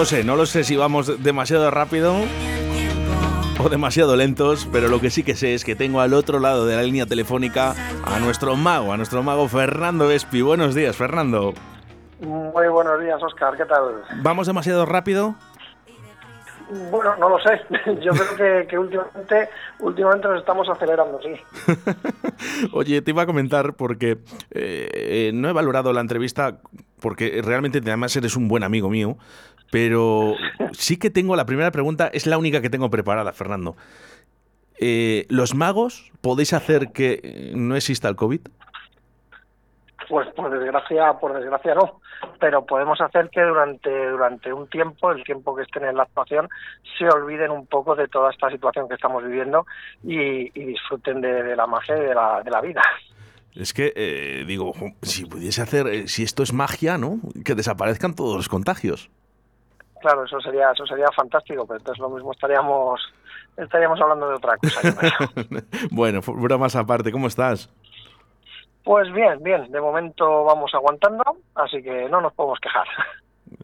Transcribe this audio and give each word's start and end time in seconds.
lo 0.00 0.06
sé, 0.06 0.24
no 0.24 0.34
lo 0.34 0.46
sé 0.46 0.64
si 0.64 0.78
vamos 0.78 1.22
demasiado 1.22 1.70
rápido 1.70 2.14
o 3.62 3.68
demasiado 3.68 4.16
lentos, 4.16 4.66
pero 4.72 4.88
lo 4.88 4.98
que 4.98 5.10
sí 5.10 5.22
que 5.22 5.34
sé 5.34 5.52
es 5.52 5.62
que 5.62 5.76
tengo 5.76 6.00
al 6.00 6.14
otro 6.14 6.40
lado 6.40 6.64
de 6.64 6.74
la 6.74 6.82
línea 6.82 7.04
telefónica 7.04 7.74
a 8.02 8.18
nuestro 8.18 8.56
mago, 8.56 8.94
a 8.94 8.96
nuestro 8.96 9.22
mago 9.22 9.46
Fernando 9.46 10.10
Espi. 10.10 10.40
Buenos 10.40 10.74
días, 10.74 10.96
Fernando. 10.96 11.52
Muy 12.18 12.68
buenos 12.68 12.98
días, 12.98 13.22
Oscar. 13.22 13.54
¿Qué 13.58 13.66
tal? 13.66 14.02
¿Vamos 14.22 14.46
demasiado 14.46 14.86
rápido? 14.86 15.34
Bueno, 16.90 17.16
no 17.16 17.28
lo 17.28 17.38
sé. 17.40 17.60
Yo 18.00 18.12
creo 18.12 18.66
que, 18.68 18.78
últimamente, 18.78 19.50
últimamente 19.80 20.28
nos 20.28 20.40
estamos 20.40 20.66
acelerando, 20.70 21.20
sí. 21.20 21.34
Oye, 22.72 23.02
te 23.02 23.10
iba 23.10 23.24
a 23.24 23.26
comentar 23.26 23.74
porque 23.74 24.16
eh, 24.50 25.30
no 25.34 25.50
he 25.50 25.52
valorado 25.52 25.92
la 25.92 26.00
entrevista 26.00 26.60
porque 27.00 27.40
realmente 27.42 27.78
además 27.78 28.14
eres 28.16 28.36
un 28.36 28.48
buen 28.48 28.62
amigo 28.62 28.90
mío, 28.90 29.16
pero 29.70 30.34
sí 30.72 30.98
que 30.98 31.10
tengo 31.10 31.36
la 31.36 31.46
primera 31.46 31.70
pregunta, 31.70 32.08
es 32.12 32.26
la 32.26 32.38
única 32.38 32.60
que 32.60 32.70
tengo 32.70 32.90
preparada, 32.90 33.32
Fernando. 33.32 33.76
Eh, 34.78 35.26
¿Los 35.28 35.54
magos 35.54 36.10
podéis 36.22 36.52
hacer 36.52 36.92
que 36.92 37.52
no 37.54 37.76
exista 37.76 38.08
el 38.08 38.16
COVID? 38.16 38.40
Pues 40.08 40.26
por 40.34 40.50
desgracia, 40.50 41.12
por 41.20 41.34
desgracia 41.34 41.74
no, 41.74 42.00
pero 42.40 42.66
podemos 42.66 43.00
hacer 43.00 43.30
que 43.30 43.42
durante 43.42 44.08
durante 44.08 44.52
un 44.52 44.66
tiempo, 44.66 45.12
el 45.12 45.22
tiempo 45.22 45.54
que 45.54 45.62
estén 45.62 45.84
en 45.84 45.96
la 45.96 46.02
actuación, 46.02 46.48
se 46.98 47.06
olviden 47.08 47.52
un 47.52 47.66
poco 47.66 47.94
de 47.94 48.08
toda 48.08 48.30
esta 48.30 48.50
situación 48.50 48.88
que 48.88 48.94
estamos 48.94 49.22
viviendo 49.22 49.66
y, 50.02 50.50
disfruten 50.50 51.20
de, 51.20 51.54
la 51.54 51.66
magia 51.68 51.96
y 51.96 52.00
de 52.00 52.14
la, 52.14 52.42
de 52.42 52.50
la 52.50 52.60
vida. 52.60 52.82
Es 53.54 53.74
que, 53.74 53.92
eh, 53.96 54.44
digo, 54.46 54.72
si 55.02 55.26
pudiese 55.26 55.62
hacer, 55.62 55.86
eh, 55.88 56.08
si 56.08 56.22
esto 56.22 56.42
es 56.42 56.52
magia, 56.52 56.98
¿no? 56.98 57.18
Que 57.44 57.54
desaparezcan 57.54 58.14
todos 58.14 58.36
los 58.36 58.48
contagios. 58.48 59.10
Claro, 60.00 60.24
eso 60.24 60.40
sería, 60.40 60.70
eso 60.70 60.86
sería 60.86 61.08
fantástico, 61.14 61.66
pero 61.66 61.78
entonces 61.78 62.00
lo 62.00 62.08
mismo 62.08 62.32
estaríamos, 62.32 63.00
estaríamos 63.56 64.00
hablando 64.00 64.28
de 64.28 64.34
otra 64.36 64.56
cosa. 64.56 64.80
bueno, 65.90 66.20
más 66.58 66.76
aparte, 66.76 67.12
¿cómo 67.12 67.26
estás? 67.26 67.68
Pues 68.84 69.12
bien, 69.12 69.42
bien, 69.42 69.70
de 69.70 69.80
momento 69.80 70.44
vamos 70.44 70.72
aguantando, 70.74 71.22
así 71.54 71.82
que 71.82 72.08
no 72.08 72.20
nos 72.20 72.32
podemos 72.32 72.58
quejar. 72.60 72.86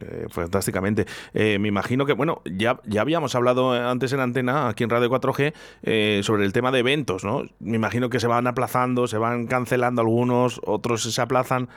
Eh, 0.01 0.27
fantásticamente. 0.29 1.05
Eh, 1.33 1.59
me 1.59 1.69
imagino 1.69 2.05
que, 2.05 2.13
bueno, 2.13 2.41
ya, 2.45 2.79
ya 2.83 3.01
habíamos 3.01 3.35
hablado 3.35 3.71
antes 3.71 4.13
en 4.13 4.19
antena, 4.19 4.67
aquí 4.67 4.83
en 4.83 4.89
Radio 4.89 5.09
4G, 5.09 5.53
eh, 5.83 6.19
sobre 6.23 6.45
el 6.45 6.53
tema 6.53 6.71
de 6.71 6.79
eventos, 6.79 7.23
¿no? 7.23 7.43
Me 7.59 7.77
imagino 7.77 8.09
que 8.09 8.19
se 8.19 8.27
van 8.27 8.47
aplazando, 8.47 9.07
se 9.07 9.17
van 9.17 9.47
cancelando 9.47 10.01
algunos, 10.01 10.59
otros 10.65 11.03
se 11.03 11.21
aplazan, 11.21 11.69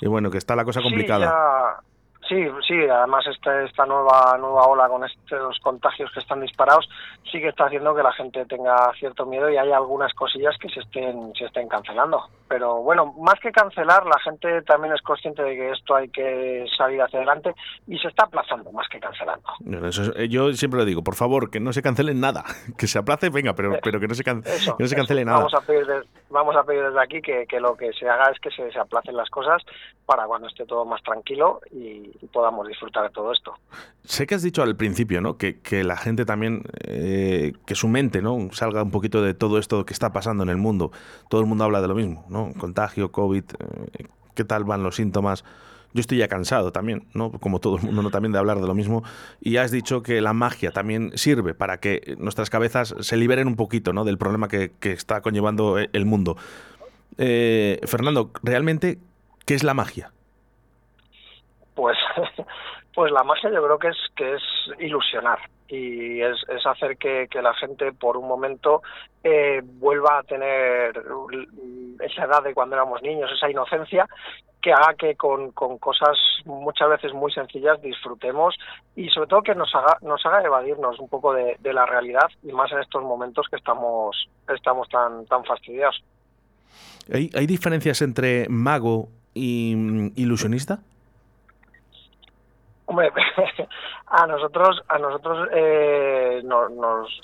y 0.00 0.08
bueno, 0.08 0.30
que 0.30 0.38
está 0.38 0.56
la 0.56 0.64
cosa 0.64 0.80
complicada. 0.80 1.82
Sí, 2.28 2.46
sí, 2.66 2.74
además 2.88 3.26
esta, 3.26 3.64
esta 3.64 3.84
nueva 3.86 4.36
nueva 4.38 4.64
ola 4.66 4.88
con 4.88 5.04
estos 5.04 5.58
contagios 5.58 6.12
que 6.12 6.20
están 6.20 6.40
disparados 6.40 6.88
sí 7.24 7.40
que 7.40 7.48
está 7.48 7.64
haciendo 7.64 7.92
que 7.92 8.04
la 8.04 8.12
gente 8.12 8.44
tenga 8.46 8.92
cierto 9.00 9.26
miedo 9.26 9.50
y 9.50 9.56
hay 9.56 9.72
algunas 9.72 10.14
cosillas 10.14 10.56
que 10.58 10.68
se 10.68 10.78
estén 10.78 11.32
se 11.34 11.46
estén 11.46 11.66
cancelando. 11.66 12.28
Pero 12.50 12.82
bueno, 12.82 13.14
más 13.20 13.38
que 13.38 13.52
cancelar, 13.52 14.04
la 14.06 14.18
gente 14.24 14.62
también 14.62 14.92
es 14.92 15.00
consciente 15.02 15.40
de 15.40 15.54
que 15.54 15.70
esto 15.70 15.94
hay 15.94 16.08
que 16.08 16.64
salir 16.76 17.00
hacia 17.00 17.20
adelante 17.20 17.54
y 17.86 17.96
se 17.96 18.08
está 18.08 18.24
aplazando 18.24 18.72
más 18.72 18.88
que 18.88 18.98
cancelando. 18.98 19.48
Eh, 20.16 20.28
yo 20.28 20.52
siempre 20.54 20.80
lo 20.80 20.84
digo, 20.84 21.04
por 21.04 21.14
favor, 21.14 21.48
que 21.48 21.60
no 21.60 21.72
se 21.72 21.80
cancele 21.80 22.12
nada, 22.12 22.44
que 22.76 22.88
se 22.88 22.98
aplace, 22.98 23.30
venga, 23.30 23.54
pero, 23.54 23.78
pero 23.80 24.00
que 24.00 24.08
no 24.08 24.14
se, 24.14 24.24
no 24.24 24.86
se 24.88 24.96
cancele 24.96 25.24
nada. 25.24 25.38
Vamos 25.38 25.54
a 25.54 25.60
pedir, 25.60 25.86
vamos 26.28 26.56
a 26.56 26.64
pedir 26.64 26.82
desde 26.82 27.00
aquí 27.00 27.22
que, 27.22 27.46
que 27.46 27.60
lo 27.60 27.76
que 27.76 27.92
se 27.92 28.08
haga 28.08 28.32
es 28.32 28.40
que 28.40 28.50
se, 28.50 28.72
se 28.72 28.80
aplacen 28.80 29.16
las 29.16 29.30
cosas 29.30 29.62
para 30.04 30.26
cuando 30.26 30.48
esté 30.48 30.66
todo 30.66 30.84
más 30.84 31.00
tranquilo 31.04 31.60
y 31.70 32.10
podamos 32.32 32.66
disfrutar 32.66 33.04
de 33.04 33.10
todo 33.10 33.30
esto. 33.30 33.54
Sé 34.02 34.26
que 34.26 34.34
has 34.34 34.42
dicho 34.42 34.62
al 34.62 34.74
principio, 34.74 35.20
¿no? 35.20 35.36
Que, 35.36 35.60
la 35.84 35.96
gente 35.96 36.24
también, 36.24 36.64
eh, 36.84 37.52
que 37.64 37.76
su 37.76 37.86
mente, 37.86 38.22
¿no? 38.22 38.48
Salga 38.50 38.82
un 38.82 38.90
poquito 38.90 39.22
de 39.22 39.34
todo 39.34 39.58
esto 39.58 39.84
que 39.84 39.92
está 39.92 40.12
pasando 40.12 40.42
en 40.42 40.48
el 40.48 40.56
mundo. 40.56 40.90
Todo 41.28 41.40
el 41.40 41.46
mundo 41.46 41.62
habla 41.62 41.80
de 41.80 41.86
lo 41.86 41.94
mismo, 41.94 42.24
¿no? 42.28 42.39
Contagio, 42.58 43.12
COVID, 43.12 43.44
eh, 43.44 44.06
¿qué 44.34 44.44
tal 44.44 44.64
van 44.64 44.82
los 44.82 44.96
síntomas? 44.96 45.44
Yo 45.92 46.00
estoy 46.00 46.18
ya 46.18 46.28
cansado 46.28 46.70
también, 46.70 47.08
¿no? 47.14 47.32
Como 47.32 47.58
todo 47.58 47.76
el 47.76 47.82
mundo, 47.82 48.02
¿no? 48.02 48.10
También 48.10 48.32
de 48.32 48.38
hablar 48.38 48.60
de 48.60 48.66
lo 48.66 48.74
mismo. 48.74 49.02
Y 49.40 49.56
has 49.56 49.72
dicho 49.72 50.02
que 50.02 50.20
la 50.20 50.32
magia 50.32 50.70
también 50.70 51.10
sirve 51.16 51.52
para 51.52 51.78
que 51.78 52.14
nuestras 52.18 52.48
cabezas 52.48 52.94
se 53.00 53.16
liberen 53.16 53.48
un 53.48 53.56
poquito, 53.56 53.92
¿no? 53.92 54.04
Del 54.04 54.16
problema 54.16 54.46
que, 54.48 54.72
está 54.80 55.20
conllevando 55.20 55.78
el 55.78 56.06
mundo. 56.06 56.36
Eh, 57.18 57.80
Fernando, 57.86 58.30
realmente, 58.42 58.98
¿qué 59.46 59.54
es 59.54 59.64
la 59.64 59.74
magia? 59.74 60.12
pues 61.80 61.96
pues 62.94 63.10
la 63.10 63.24
magia 63.24 63.50
yo 63.50 63.62
creo 63.64 63.78
que 63.78 63.88
es 63.88 63.96
que 64.14 64.34
es 64.34 64.42
ilusionar 64.78 65.38
y 65.68 66.20
es, 66.20 66.36
hacer 66.66 66.98
que, 66.98 67.28
la 67.40 67.54
gente 67.54 67.92
por 67.92 68.16
un 68.16 68.28
momento 68.28 68.82
eh, 69.22 69.62
vuelva 69.64 70.18
a 70.18 70.22
tener 70.24 70.92
esa 72.02 72.24
edad 72.24 72.42
de 72.42 72.54
cuando 72.54 72.76
éramos 72.76 73.02
niños, 73.02 73.30
esa 73.32 73.50
inocencia 73.50 74.06
que 74.60 74.72
haga 74.72 74.94
que 74.94 75.16
con, 75.16 75.52
con 75.52 75.78
cosas 75.78 76.18
muchas 76.44 76.88
veces 76.90 77.14
muy 77.14 77.32
sencillas 77.32 77.80
disfrutemos 77.80 78.54
y 78.94 79.08
sobre 79.08 79.28
todo 79.28 79.42
que 79.42 79.54
nos 79.54 79.74
haga 79.74 79.96
nos 80.02 80.24
haga 80.26 80.42
evadirnos 80.42 80.98
un 80.98 81.08
poco 81.08 81.32
de, 81.32 81.56
de 81.60 81.72
la 81.72 81.86
realidad 81.86 82.28
y 82.42 82.52
más 82.52 82.70
en 82.72 82.80
estos 82.80 83.02
momentos 83.02 83.46
que 83.48 83.56
estamos 83.56 84.28
estamos 84.48 84.88
tan 84.88 85.24
tan 85.26 85.44
fastidiados. 85.44 86.02
¿Hay, 87.12 87.30
hay 87.34 87.46
diferencias 87.46 88.02
entre 88.02 88.46
mago 88.48 89.08
y 89.34 89.74
mm, 89.74 90.12
ilusionista? 90.16 90.80
Hombre, 92.90 93.12
a 94.06 94.26
nosotros, 94.26 94.82
a 94.88 94.98
nosotros 94.98 95.48
eh, 95.52 96.40
nos, 96.44 96.72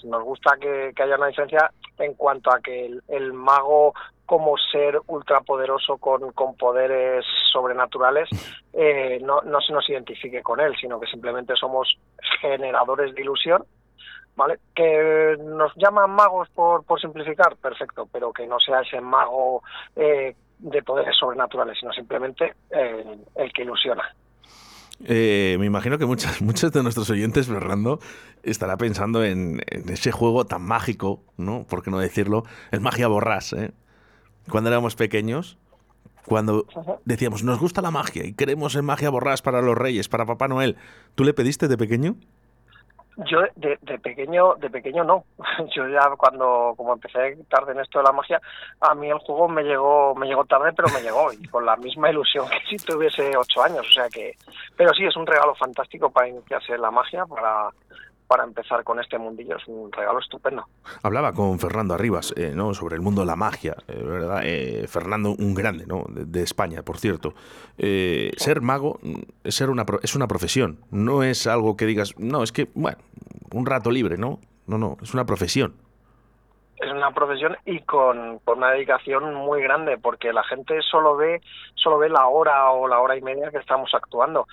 nos, 0.04 0.22
gusta 0.22 0.56
que, 0.60 0.92
haya 0.96 1.16
una 1.16 1.26
diferencia 1.26 1.72
en 1.98 2.14
cuanto 2.14 2.52
a 2.52 2.60
que 2.60 2.88
el, 3.08 3.32
mago 3.32 3.92
como 4.26 4.56
ser 4.58 4.98
ultrapoderoso 5.06 5.98
con, 5.98 6.32
con 6.32 6.56
poderes 6.56 7.24
sobrenaturales 7.52 8.28
eh, 8.72 9.18
no, 9.22 9.40
no 9.42 9.60
se 9.60 9.72
nos 9.72 9.88
identifique 9.88 10.42
con 10.42 10.60
él, 10.60 10.74
sino 10.80 11.00
que 11.00 11.06
simplemente 11.06 11.54
somos 11.56 11.96
generadores 12.40 13.14
de 13.14 13.22
ilusión 13.22 13.64
¿vale? 14.34 14.58
Que 14.74 15.36
nos 15.38 15.72
llaman 15.76 16.10
magos 16.10 16.50
por, 16.50 16.84
por 16.84 17.00
simplificar, 17.00 17.56
perfecto, 17.56 18.06
pero 18.12 18.34
que 18.34 18.46
no 18.46 18.60
sea 18.60 18.82
ese 18.82 19.00
mago 19.00 19.62
eh, 19.96 20.36
de 20.58 20.82
poderes 20.82 21.16
sobrenaturales, 21.16 21.78
sino 21.80 21.90
simplemente 21.92 22.54
el 22.70 23.52
que 23.54 23.62
ilusiona. 23.62 24.14
Eh, 25.04 25.56
me 25.58 25.66
imagino 25.66 25.98
que 25.98 26.06
muchas, 26.06 26.40
muchos 26.42 26.72
de 26.72 26.82
nuestros 26.82 27.10
oyentes, 27.10 27.46
Fernando, 27.48 28.00
estará 28.42 28.76
pensando 28.76 29.24
en, 29.24 29.60
ese 29.88 30.12
juego 30.12 30.46
tan 30.46 30.62
mágico, 30.62 31.22
¿no? 31.36 31.66
¿Por 31.66 31.82
qué 31.82 31.90
no 31.90 31.98
decirlo? 31.98 32.44
El 32.70 32.80
magia 32.80 33.08
borrás, 33.08 33.52
¿eh? 33.52 33.72
Cuando 34.50 34.70
éramos 34.70 34.94
pequeños, 34.96 35.58
cuando 36.26 36.66
decíamos, 37.04 37.42
nos 37.44 37.58
gusta 37.58 37.80
la 37.82 37.90
magia 37.90 38.24
y 38.24 38.34
queremos 38.34 38.74
el 38.74 38.82
magia 38.82 39.10
borrás 39.10 39.42
para 39.42 39.62
los 39.62 39.76
reyes, 39.76 40.08
para 40.08 40.26
Papá 40.26 40.48
Noel, 40.48 40.76
¿tú 41.14 41.24
le 41.24 41.34
pediste 41.34 41.68
de 41.68 41.76
pequeño? 41.76 42.16
Yo 43.18 43.40
de, 43.54 43.78
de, 43.80 43.98
pequeño, 43.98 44.56
de 44.56 44.68
pequeño 44.68 45.02
no. 45.02 45.24
Yo 45.74 45.88
ya 45.88 46.10
cuando, 46.18 46.74
como 46.76 46.92
empecé 46.92 47.36
tarde 47.48 47.72
en 47.72 47.80
esto 47.80 47.98
de 47.98 48.04
la 48.04 48.12
magia, 48.12 48.40
a 48.80 48.94
mí 48.94 49.08
el 49.08 49.18
juego 49.18 49.48
me 49.48 49.62
llegó, 49.62 50.14
me 50.14 50.26
llegó 50.26 50.44
tarde, 50.44 50.72
pero 50.76 50.88
me 50.92 51.00
llegó 51.00 51.32
y 51.32 51.48
con 51.48 51.64
la 51.64 51.76
misma 51.76 52.10
ilusión 52.10 52.46
que 52.50 52.60
si 52.68 52.84
tuviese 52.84 53.34
ocho 53.34 53.62
años. 53.62 53.86
O 53.88 53.92
sea 53.92 54.08
que, 54.10 54.32
pero 54.76 54.92
sí 54.92 55.04
es 55.06 55.16
un 55.16 55.26
regalo 55.26 55.54
fantástico 55.54 56.10
para 56.10 56.28
iniciarse 56.28 56.76
la 56.76 56.90
magia, 56.90 57.24
para 57.24 57.70
para 58.26 58.44
empezar 58.44 58.82
con 58.84 59.00
este 59.00 59.18
mundillo. 59.18 59.56
Es 59.56 59.66
un 59.66 59.90
regalo 59.92 60.18
estupendo. 60.18 60.66
Hablaba 61.02 61.32
con 61.32 61.58
Fernando 61.58 61.94
Arribas 61.94 62.34
eh, 62.36 62.52
¿no? 62.54 62.74
sobre 62.74 62.96
el 62.96 63.02
mundo 63.02 63.20
de 63.22 63.26
la 63.26 63.36
magia, 63.36 63.76
eh, 63.88 64.02
¿verdad? 64.02 64.40
Eh, 64.44 64.86
Fernando, 64.88 65.30
un 65.30 65.54
grande 65.54 65.86
¿no? 65.86 66.04
de, 66.08 66.42
España, 66.42 66.82
por 66.82 66.98
cierto. 66.98 67.34
ser 67.76 68.60
mago 68.60 68.98
es, 69.42 69.54
ser 69.54 69.70
una, 69.70 69.84
es 70.02 70.14
una 70.14 70.28
profesión, 70.28 70.78
no 70.90 71.22
es 71.22 71.46
algo 71.46 71.76
que 71.76 71.86
digas, 71.86 72.16
no, 72.18 72.42
es 72.42 72.52
que, 72.52 72.68
bueno, 72.74 72.98
un 73.52 73.66
rato 73.66 73.90
libre, 73.90 74.16
¿no? 74.16 74.38
No, 74.66 74.78
no, 74.78 74.96
es 75.02 75.12
una 75.14 75.24
profesión. 75.24 75.74
Es 76.76 76.92
una 76.92 77.10
profesión 77.12 77.56
y 77.64 77.80
con, 77.80 78.38
con, 78.40 78.58
una 78.58 78.72
dedicación 78.72 79.34
muy 79.34 79.62
grande, 79.62 79.96
porque 79.96 80.32
la 80.32 80.44
gente 80.44 80.80
solo 80.82 81.16
ve, 81.16 81.40
solo 81.74 81.98
ve 81.98 82.10
la 82.10 82.26
hora 82.26 82.70
o 82.70 82.86
la 82.86 83.00
hora 83.00 83.16
y 83.16 83.22
media 83.22 83.50
que 83.50 83.58
estamos 83.58 83.94
actuando 83.94 84.46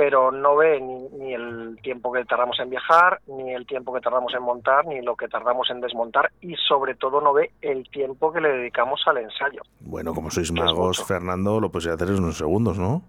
pero 0.00 0.32
no 0.32 0.56
ve 0.56 0.80
ni, 0.80 1.34
el 1.34 1.78
tiempo 1.82 2.10
que 2.10 2.24
tardamos 2.24 2.58
en 2.58 2.70
viajar, 2.70 3.20
ni 3.26 3.52
el 3.52 3.66
tiempo 3.66 3.92
que 3.92 4.00
tardamos 4.00 4.32
en 4.32 4.42
montar, 4.42 4.86
ni 4.86 5.02
lo 5.02 5.14
que 5.14 5.28
tardamos 5.28 5.68
en 5.68 5.82
desmontar 5.82 6.32
y 6.40 6.54
sobre 6.56 6.94
todo 6.94 7.20
no 7.20 7.34
ve 7.34 7.50
el 7.60 7.86
tiempo 7.90 8.32
que 8.32 8.40
le 8.40 8.48
dedicamos 8.48 9.02
al 9.04 9.18
ensayo. 9.18 9.60
Bueno, 9.80 10.14
como 10.14 10.30
sois 10.30 10.50
magos, 10.52 11.04
Fernando, 11.04 11.60
lo 11.60 11.70
podéis 11.70 11.92
hacer 11.92 12.08
en 12.08 12.24
unos 12.24 12.38
segundos, 12.38 12.78
¿no? 12.78 13.02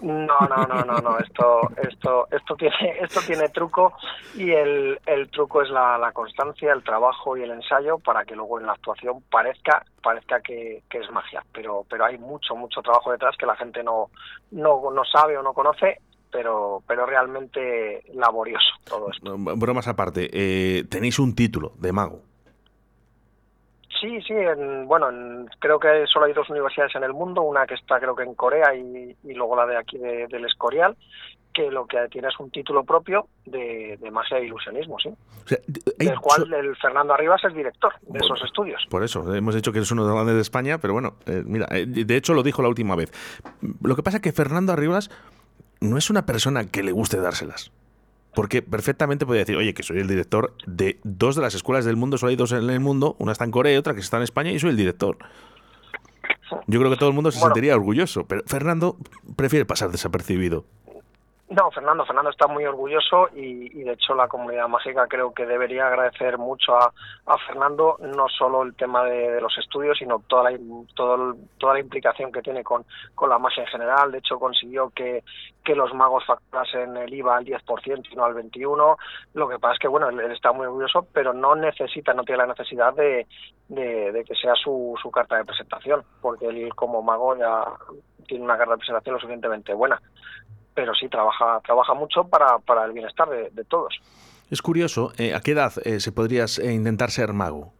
No, 0.00 0.38
no, 0.48 0.66
no, 0.66 0.84
no, 0.84 0.98
no. 0.98 1.18
Esto, 1.18 1.60
esto, 1.76 2.28
esto 2.30 2.56
tiene, 2.56 2.98
esto 3.02 3.20
tiene 3.26 3.48
truco 3.48 3.94
y 4.34 4.50
el, 4.52 4.98
el 5.06 5.28
truco 5.30 5.62
es 5.62 5.70
la, 5.70 6.10
constancia, 6.12 6.72
el 6.72 6.84
trabajo 6.84 7.36
y 7.36 7.42
el 7.42 7.50
ensayo 7.50 7.98
para 7.98 8.24
que 8.24 8.36
luego 8.36 8.60
en 8.60 8.66
la 8.66 8.72
actuación 8.72 9.22
parezca, 9.30 9.84
parezca 10.02 10.40
que, 10.40 10.82
que, 10.88 10.98
es 10.98 11.10
magia. 11.10 11.42
Pero, 11.52 11.84
pero 11.88 12.04
hay 12.04 12.18
mucho, 12.18 12.54
mucho 12.54 12.80
trabajo 12.80 13.10
detrás 13.10 13.36
que 13.36 13.46
la 13.46 13.56
gente 13.56 13.82
no, 13.82 14.10
no, 14.52 14.90
no 14.92 15.04
sabe 15.04 15.36
o 15.36 15.42
no 15.42 15.52
conoce 15.52 15.98
pero, 16.30 16.82
pero 16.86 17.06
realmente 17.06 18.04
laborioso 18.12 18.66
todo 18.84 19.10
esto. 19.10 19.36
Bromas 19.38 19.88
aparte, 19.88 20.28
eh, 20.30 20.84
tenéis 20.84 21.18
un 21.18 21.34
título 21.34 21.72
de 21.78 21.92
mago. 21.92 22.27
Sí, 24.00 24.20
sí, 24.22 24.32
en, 24.32 24.86
bueno, 24.86 25.08
creo 25.58 25.78
que 25.78 26.06
solo 26.06 26.26
hay 26.26 26.32
dos 26.32 26.48
universidades 26.50 26.94
en 26.94 27.04
el 27.04 27.12
mundo, 27.12 27.42
una 27.42 27.66
que 27.66 27.74
está 27.74 27.98
creo 27.98 28.14
que 28.14 28.22
en 28.22 28.34
Corea 28.34 28.74
y, 28.74 29.16
luego 29.34 29.56
la 29.56 29.66
de 29.66 29.76
aquí 29.76 29.98
del 29.98 30.44
Escorial, 30.44 30.96
que 31.52 31.70
lo 31.70 31.86
que 31.86 31.98
tiene 32.08 32.28
es 32.28 32.38
un 32.38 32.50
título 32.50 32.84
propio 32.84 33.26
de, 33.44 33.98
magia 34.12 34.38
e 34.38 34.44
ilusionismo, 34.44 34.98
sí. 35.00 35.10
del 35.96 36.20
cual 36.20 36.52
el 36.52 36.76
Fernando 36.76 37.14
Arribas 37.14 37.42
es 37.44 37.54
director 37.54 37.92
de 38.02 38.18
esos 38.18 38.40
estudios. 38.44 38.86
Por 38.88 39.02
eso, 39.02 39.34
hemos 39.34 39.54
dicho 39.54 39.72
que 39.72 39.80
es 39.80 39.90
uno 39.90 40.02
de 40.02 40.08
los 40.08 40.16
grandes 40.16 40.36
de 40.36 40.42
España, 40.42 40.78
pero 40.78 40.92
bueno, 40.92 41.14
eh, 41.26 41.42
mira, 41.44 41.66
eh, 41.70 41.86
de 41.86 42.16
hecho 42.16 42.34
lo 42.34 42.42
dijo 42.42 42.62
la 42.62 42.68
última 42.68 42.94
vez. 42.94 43.10
Lo 43.82 43.96
que 43.96 44.02
pasa 44.02 44.18
es 44.18 44.22
que 44.22 44.32
Fernando 44.32 44.72
Arribas 44.72 45.10
no 45.80 45.98
es 45.98 46.10
una 46.10 46.26
persona 46.26 46.66
que 46.66 46.82
le 46.82 46.92
guste 46.92 47.20
dárselas. 47.20 47.72
Porque 48.38 48.62
perfectamente 48.62 49.26
podría 49.26 49.40
decir, 49.40 49.56
oye, 49.56 49.74
que 49.74 49.82
soy 49.82 49.98
el 49.98 50.06
director 50.06 50.54
de 50.64 51.00
dos 51.02 51.34
de 51.34 51.42
las 51.42 51.56
escuelas 51.56 51.84
del 51.84 51.96
mundo, 51.96 52.18
solo 52.18 52.30
hay 52.30 52.36
dos 52.36 52.52
en 52.52 52.70
el 52.70 52.78
mundo, 52.78 53.16
una 53.18 53.32
está 53.32 53.44
en 53.44 53.50
Corea 53.50 53.74
y 53.74 53.76
otra 53.76 53.94
que 53.94 54.00
está 54.00 54.18
en 54.18 54.22
España 54.22 54.52
y 54.52 54.60
soy 54.60 54.70
el 54.70 54.76
director. 54.76 55.18
Yo 56.68 56.78
creo 56.78 56.88
que 56.88 56.96
todo 56.96 57.08
el 57.08 57.16
mundo 57.16 57.32
se 57.32 57.40
sentiría 57.40 57.74
orgulloso, 57.74 58.28
pero 58.28 58.44
Fernando 58.46 58.96
prefiere 59.34 59.64
pasar 59.64 59.90
desapercibido. 59.90 60.64
No, 61.50 61.70
Fernando, 61.70 62.04
Fernando 62.04 62.28
está 62.28 62.46
muy 62.46 62.66
orgulloso 62.66 63.30
y, 63.34 63.82
de 63.82 63.92
hecho 63.92 64.14
la 64.14 64.28
comunidad 64.28 64.68
mágica 64.68 65.06
creo 65.08 65.32
que 65.32 65.46
debería 65.46 65.86
agradecer 65.86 66.36
mucho 66.36 66.76
a, 66.76 66.92
Fernando 67.46 67.96
no 68.00 68.28
solo 68.28 68.64
el 68.64 68.74
tema 68.74 69.04
de, 69.04 69.40
los 69.40 69.56
estudios, 69.56 69.96
sino 69.96 70.18
toda 70.26 70.50
la, 70.50 70.58
toda 70.94 71.72
la 71.72 71.80
implicación 71.80 72.32
que 72.32 72.42
tiene 72.42 72.62
con, 72.62 72.84
con 73.14 73.30
la 73.30 73.38
magia 73.38 73.62
en 73.62 73.70
general. 73.70 74.12
De 74.12 74.18
hecho 74.18 74.38
consiguió 74.38 74.90
que, 74.90 75.24
que 75.64 75.74
los 75.74 75.94
magos 75.94 76.26
facturasen 76.26 76.94
el 76.98 77.14
IVA 77.14 77.38
al 77.38 77.46
10% 77.46 78.08
y 78.10 78.14
no 78.14 78.24
al 78.26 78.34
21%. 78.34 78.96
Lo 79.32 79.48
que 79.48 79.58
pasa 79.58 79.72
es 79.74 79.80
que, 79.80 79.88
bueno, 79.88 80.10
él, 80.10 80.20
está 80.30 80.52
muy 80.52 80.66
orgulloso, 80.66 81.06
pero 81.14 81.32
no 81.32 81.54
necesita, 81.54 82.12
no 82.12 82.24
tiene 82.24 82.42
la 82.42 82.48
necesidad 82.48 82.92
de, 82.92 83.26
de, 83.68 84.24
que 84.26 84.34
sea 84.34 84.54
su, 84.54 84.94
su 85.00 85.10
carta 85.10 85.36
de 85.36 85.46
presentación, 85.46 86.04
porque 86.20 86.46
él 86.46 86.74
como 86.74 87.00
mago 87.00 87.34
ya 87.38 87.64
tiene 88.26 88.44
una 88.44 88.58
carta 88.58 88.72
de 88.72 88.78
presentación 88.78 89.14
lo 89.14 89.20
suficientemente 89.20 89.72
buena 89.72 89.98
pero 90.78 90.94
sí 90.94 91.08
trabaja, 91.08 91.60
trabaja 91.64 91.92
mucho 91.92 92.22
para, 92.22 92.60
para 92.60 92.84
el 92.84 92.92
bienestar 92.92 93.28
de, 93.28 93.64
todos. 93.64 94.00
Es 94.48 94.62
curioso, 94.62 95.12
eh, 95.18 95.34
¿a 95.34 95.40
qué 95.40 95.50
edad 95.50 95.72
eh, 95.84 95.98
se 95.98 96.12
podrías 96.12 96.60
eh, 96.60 96.72
intentar 96.72 97.10
ser 97.10 97.32
mago? 97.32 97.72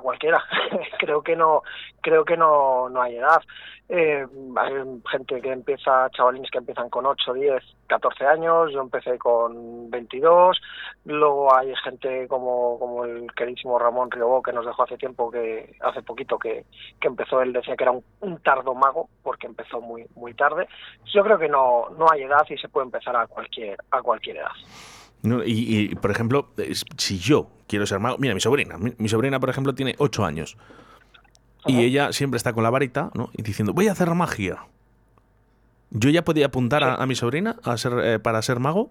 Cualquiera, 0.00 0.42
creo 0.98 1.22
que 1.22 1.36
no, 1.36 1.62
creo 2.00 2.24
que 2.24 2.36
no, 2.36 2.88
no 2.88 3.02
hay 3.02 3.16
edad. 3.16 3.42
Eh, 3.88 4.24
hay 4.56 4.72
gente 5.10 5.40
que 5.40 5.50
empieza, 5.50 6.08
chavalines 6.10 6.48
que 6.50 6.58
empiezan 6.58 6.88
con 6.88 7.06
8, 7.06 7.32
10, 7.34 7.62
14 7.88 8.24
años, 8.24 8.72
yo 8.72 8.80
empecé 8.82 9.18
con 9.18 9.90
22, 9.90 10.60
luego 11.06 11.52
hay 11.52 11.74
gente 11.82 12.28
como, 12.28 12.78
como 12.78 13.04
el 13.04 13.26
queridísimo 13.34 13.80
Ramón 13.80 14.08
Riobó 14.12 14.42
que 14.42 14.52
nos 14.52 14.64
dejó 14.64 14.84
hace 14.84 14.96
tiempo, 14.96 15.28
que 15.28 15.74
hace 15.80 16.02
poquito 16.02 16.38
que, 16.38 16.66
que 17.00 17.08
empezó, 17.08 17.42
él 17.42 17.52
decía 17.52 17.74
que 17.76 17.82
era 17.82 17.90
un, 17.90 18.04
un, 18.20 18.38
tardo 18.42 18.76
mago 18.76 19.08
porque 19.24 19.48
empezó 19.48 19.80
muy, 19.80 20.06
muy 20.14 20.34
tarde. 20.34 20.68
Yo 21.12 21.24
creo 21.24 21.38
que 21.38 21.48
no, 21.48 21.88
no 21.98 22.06
hay 22.12 22.22
edad 22.22 22.46
y 22.48 22.56
se 22.58 22.68
puede 22.68 22.84
empezar 22.84 23.16
a 23.16 23.26
cualquier, 23.26 23.76
a 23.90 24.00
cualquier 24.02 24.36
edad. 24.36 24.52
Y, 25.22 25.94
por 25.96 26.10
ejemplo, 26.10 26.48
si 26.96 27.18
yo 27.18 27.48
quiero 27.66 27.86
ser 27.86 27.98
mago, 28.00 28.16
mira, 28.18 28.34
mi 28.34 28.40
sobrina, 28.40 28.76
mi, 28.78 29.08
sobrina, 29.08 29.38
por 29.38 29.50
ejemplo, 29.50 29.74
tiene 29.74 29.94
8 29.98 30.24
años. 30.24 30.56
Y 31.66 31.82
ella 31.82 32.12
siempre 32.12 32.38
está 32.38 32.54
con 32.54 32.62
la 32.62 32.70
varita, 32.70 33.10
¿no? 33.14 33.30
Y 33.34 33.42
diciendo, 33.42 33.74
voy 33.74 33.88
a 33.88 33.92
hacer 33.92 34.08
magia. 34.14 34.64
¿Yo 35.90 36.08
ya 36.08 36.22
podía 36.22 36.46
apuntar 36.46 36.82
a, 36.84 37.04
mi 37.06 37.14
sobrina 37.14 37.56
a 37.64 37.76
ser, 37.76 37.92
eh, 38.02 38.18
para 38.18 38.40
ser 38.42 38.60
mago? 38.60 38.90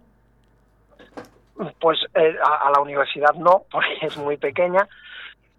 Pues 1.80 2.00
eh, 2.14 2.36
a, 2.44 2.72
la 2.72 2.81
universidad 2.81 3.34
no, 3.36 3.64
porque 3.72 3.98
es 4.02 4.18
muy 4.18 4.38
pequeña. 4.38 4.88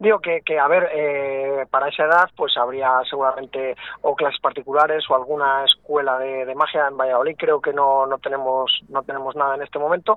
Digo 0.01 0.19
que, 0.19 0.41
que 0.41 0.59
a 0.59 0.67
ver, 0.67 0.89
eh, 0.95 1.67
para 1.71 1.89
esa 1.89 2.05
edad 2.05 2.31
pues 2.35 2.57
habría 2.57 2.91
seguramente 3.09 3.77
o 4.01 4.17
clases 4.17 4.41
particulares 4.41 5.05
o 5.11 5.15
alguna 5.15 5.65
escuela 5.65 6.19
de, 6.19 6.55
magia 6.55 6.89
en 6.89 6.97
Valladolid. 6.97 7.37
Creo 7.39 7.61
que 7.61 7.75
no, 7.75 8.07
no, 8.07 8.19
tenemos, 8.19 8.81
no 8.89 9.03
tenemos 9.03 9.37
nada 9.37 9.57
en 9.57 9.63
este 9.63 9.79
momento, 9.79 10.17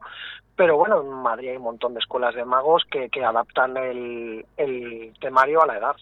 pero 0.55 0.77
bueno, 0.77 1.01
en 1.01 1.09
Madrid 1.09 1.49
hay 1.49 1.57
un 1.57 1.63
montón 1.63 1.93
de 1.93 1.99
escuelas 1.99 2.33
de 2.33 2.45
magos 2.45 2.83
que, 2.89 3.09
que 3.09 3.25
adaptan 3.25 3.75
el, 3.75 4.45
el 4.55 5.13
temario 5.19 5.61
a 5.61 5.67
la 5.67 5.77
edad 5.77 5.95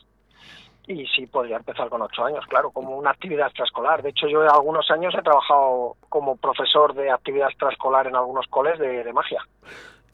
y 0.87 1.05
sí 1.07 1.25
podría 1.27 1.57
empezar 1.57 1.89
con 1.89 2.01
ocho 2.01 2.23
años, 2.23 2.45
claro, 2.47 2.71
como 2.71 2.95
una 2.97 3.11
actividad 3.11 3.47
extraescolar. 3.47 4.01
De 4.01 4.09
hecho, 4.09 4.27
yo 4.27 4.41
algunos 4.41 4.89
años 4.91 5.13
he 5.17 5.21
trabajado 5.21 5.95
como 6.09 6.35
profesor 6.37 6.93
de 6.93 7.11
actividad 7.11 7.49
extraescolar 7.49 8.07
en 8.07 8.15
algunos 8.15 8.45
coles 8.47 8.77
de, 8.79 9.11
magia. 9.13 9.45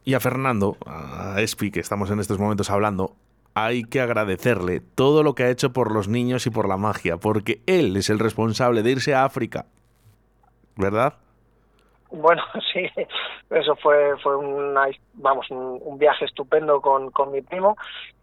Y 0.04 0.14
a 0.14 0.20
Fernando, 0.20 0.78
a 0.86 1.42
Espi, 1.42 1.72
que 1.72 1.80
estamos 1.80 2.10
en 2.12 2.20
estos 2.20 2.40
momentos 2.40 2.70
hablando, 2.70 3.12
hay 3.60 3.86
que 3.86 4.02
agradecerle 4.02 4.82
todo 4.82 5.24
lo 5.24 5.34
que 5.34 5.42
ha 5.42 5.50
hecho 5.50 5.74
por 5.74 5.92
los 5.92 6.08
niños 6.08 6.46
y 6.46 6.52
por 6.52 6.70
la 6.70 6.78
magia, 6.78 7.18
porque 7.18 7.62
él 7.66 7.98
es 7.98 8.12
el 8.12 8.20
responsable 8.20 8.84
de 8.84 8.92
irse 8.92 9.16
a 9.16 9.26
África, 9.26 9.66
¿verdad? 10.76 11.16
Bueno, 12.12 12.44
sí, 12.72 12.88
eso 13.50 13.76
fue, 13.78 14.16
fue 14.22 14.38
una, 14.38 14.86
vamos, 15.16 15.50
un, 15.50 15.98
viaje 15.98 16.26
estupendo 16.26 16.80
con, 16.82 17.10
con 17.10 17.32
mi 17.32 17.42
primo 17.42 17.76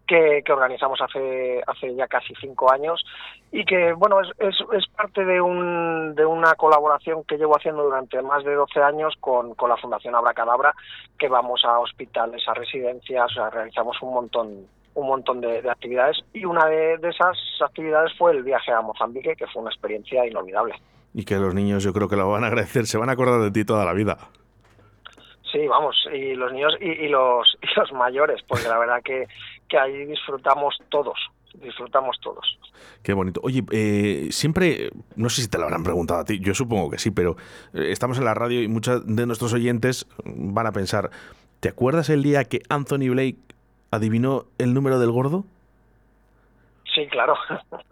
que, 0.07 0.41
organizamos 0.49 1.01
hace, 1.01 1.61
hace 1.67 1.93
ya 1.97 2.07
casi 2.07 2.33
cinco 2.41 2.73
años 2.73 3.05
y 3.51 3.65
que, 3.65 3.93
bueno, 3.93 4.21
es, 4.21 4.29
es, 4.39 4.55
es, 4.73 4.87
parte 4.87 5.25
de, 5.25 5.41
un, 5.41 6.15
de 6.15 6.25
una 6.25 6.55
colaboración 6.55 7.25
que 7.25 7.39
llevo 7.39 7.57
haciendo 7.57 7.83
durante 7.83 8.23
más 8.23 8.45
de 8.45 8.55
12 8.55 8.81
años 8.81 9.15
con, 9.19 9.57
con 9.57 9.69
la 9.69 9.79
Fundación 9.79 10.15
Abracadabra, 10.15 10.73
que 11.19 11.29
vamos 11.29 11.65
a 11.65 11.81
hospitales, 11.81 12.49
a 12.49 12.55
residencias, 12.55 13.33
o 13.33 13.35
sea, 13.35 13.51
realizamos 13.51 14.01
un 14.01 14.15
montón 14.15 14.69
un 14.95 15.07
montón 15.07 15.41
de, 15.41 15.59
actividades 15.69 16.19
y 16.33 16.45
una 16.45 16.67
de, 16.67 16.99
de, 16.99 17.09
esas 17.09 17.37
actividades 17.65 18.13
fue 18.17 18.33
el 18.33 18.43
viaje 18.43 18.73
a 18.73 18.81
Mozambique, 18.81 19.35
que 19.37 19.47
fue 19.49 19.63
una 19.63 19.71
experiencia 19.71 20.27
inolvidable. 20.27 20.75
Y 21.13 21.25
que 21.25 21.37
los 21.37 21.55
niños 21.55 21.83
yo 21.83 21.93
creo 21.93 22.09
que 22.09 22.17
lo 22.17 22.31
van 22.31 22.45
a 22.45 22.49
agradecer, 22.49 22.87
se 22.87 22.99
van 22.99 23.09
a 23.09 23.13
acordar 23.13 23.41
de 23.41 23.51
ti 23.51 23.65
toda 23.65 23.85
la 23.85 23.93
vida. 23.93 24.19
Sí, 25.55 25.69
vamos, 25.69 25.97
y 26.13 26.35
los 26.35 26.53
niños 26.53 26.75
y, 26.81 27.09
los, 27.09 27.57
y 27.63 27.79
los 27.79 27.93
mayores, 27.93 28.43
porque 28.49 28.67
la 28.67 28.79
verdad 28.79 29.01
que, 29.05 29.27
que 29.69 29.79
ahí 29.79 30.05
disfrutamos 30.07 30.77
todos, 30.89 31.17
disfrutamos 31.55 32.19
todos. 32.21 32.59
Qué 33.03 33.13
bonito. 33.13 33.41
Oye, 33.45 33.63
eh, 33.71 34.29
siempre, 34.31 34.91
no 35.15 35.29
sé 35.29 35.43
si 35.43 35.49
te 35.49 35.59
lo 35.59 35.65
habrán 35.65 35.85
preguntado 35.85 36.21
a 36.21 36.25
ti, 36.25 36.41
yo 36.41 36.55
supongo 36.55 36.91
que 36.91 36.99
sí, 36.99 37.13
pero 37.13 37.37
eh, 37.73 37.91
estamos 37.93 38.19
en 38.19 38.25
la 38.25 38.35
radio 38.35 38.63
y 38.63 38.69
muchos 38.69 39.07
de 39.07 39.27
nuestros 39.27 39.53
oyentes 39.53 40.09
van 40.25 40.67
a 40.67 40.73
pensar, 40.73 41.11
¿te 41.61 41.69
acuerdas 41.69 42.11
el 42.11 42.25
día 42.25 42.45
que 42.45 42.63
Anthony 42.69 43.11
Blake 43.11 43.37
adivinó 43.95 44.45
el 44.59 44.75
número 44.75 44.99
del 44.99 45.11
gordo? 45.11 45.45
Sí, 46.95 47.09
claro. 47.09 47.35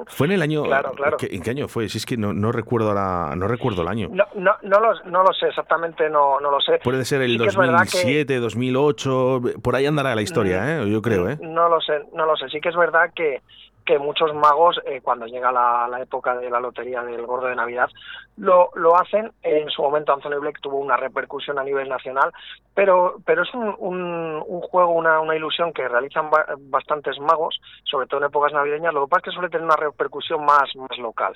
¿Fue 0.06 0.28
en 0.28 0.34
el 0.34 0.42
año? 0.42 0.62
Claro, 0.62 0.92
claro. 0.92 1.16
¿En 1.20 1.42
qué 1.42 1.50
año 1.50 1.66
fue? 1.66 1.88
Si 1.88 1.98
es 1.98 2.06
que 2.06 2.16
no, 2.16 2.32
no 2.32 2.52
recuerdo 2.52 2.94
la, 2.94 3.34
no 3.36 3.48
recuerdo 3.48 3.82
el 3.82 3.88
año. 3.88 4.08
No, 4.12 4.24
no, 4.36 4.52
no, 4.62 4.80
lo, 4.80 4.94
no 5.06 5.24
lo 5.24 5.32
sé, 5.32 5.48
exactamente 5.48 6.08
no, 6.08 6.38
no 6.38 6.50
lo 6.52 6.60
sé. 6.60 6.78
Puede 6.84 7.04
ser 7.04 7.22
el 7.22 7.36
2007, 7.36 8.38
2008, 8.38 9.40
por 9.60 9.74
ahí 9.74 9.86
andará 9.86 10.14
la 10.14 10.22
historia, 10.22 10.62
mm, 10.62 10.86
¿eh? 10.86 10.90
yo 10.90 11.02
creo. 11.02 11.28
¿eh? 11.28 11.38
No 11.40 11.68
lo 11.68 11.80
sé, 11.80 11.94
no 12.14 12.26
lo 12.26 12.36
sé. 12.36 12.48
Sí 12.48 12.60
que 12.60 12.68
es 12.68 12.76
verdad 12.76 13.10
que, 13.14 13.42
que 13.84 13.98
muchos 13.98 14.34
magos, 14.34 14.80
eh, 14.86 15.00
cuando 15.02 15.26
llega 15.26 15.52
la, 15.52 15.98
época 16.00 16.36
de 16.36 16.50
la 16.50 16.60
lotería 16.60 17.02
del 17.02 17.26
gordo 17.26 17.46
de 17.46 17.56
Navidad, 17.56 17.88
lo, 18.36 18.70
lo 18.74 18.96
hacen. 18.96 19.32
En 19.42 19.68
su 19.70 19.82
momento 19.82 20.12
Anthony 20.12 20.40
Black 20.40 20.60
tuvo 20.60 20.78
una 20.78 20.96
repercusión 20.96 21.58
a 21.58 21.64
nivel 21.64 21.88
nacional, 21.88 22.32
pero, 22.74 23.16
pero 23.24 23.42
es 23.42 23.54
un, 23.54 23.74
un, 23.78 24.60
juego, 24.62 24.92
una, 24.92 25.20
una, 25.20 25.36
ilusión 25.36 25.72
que 25.72 25.88
realizan 25.88 26.30
bastantes 26.70 27.18
magos, 27.18 27.60
sobre 27.84 28.06
todo 28.06 28.20
en 28.20 28.26
épocas 28.26 28.52
navideñas. 28.52 28.94
Lo 28.94 29.06
que 29.06 29.10
pasa 29.10 29.20
es 29.20 29.24
que 29.24 29.34
suele 29.34 29.50
tener 29.50 29.64
una 29.64 29.76
repercusión 29.76 30.44
más, 30.44 30.74
más 30.76 30.98
local 30.98 31.34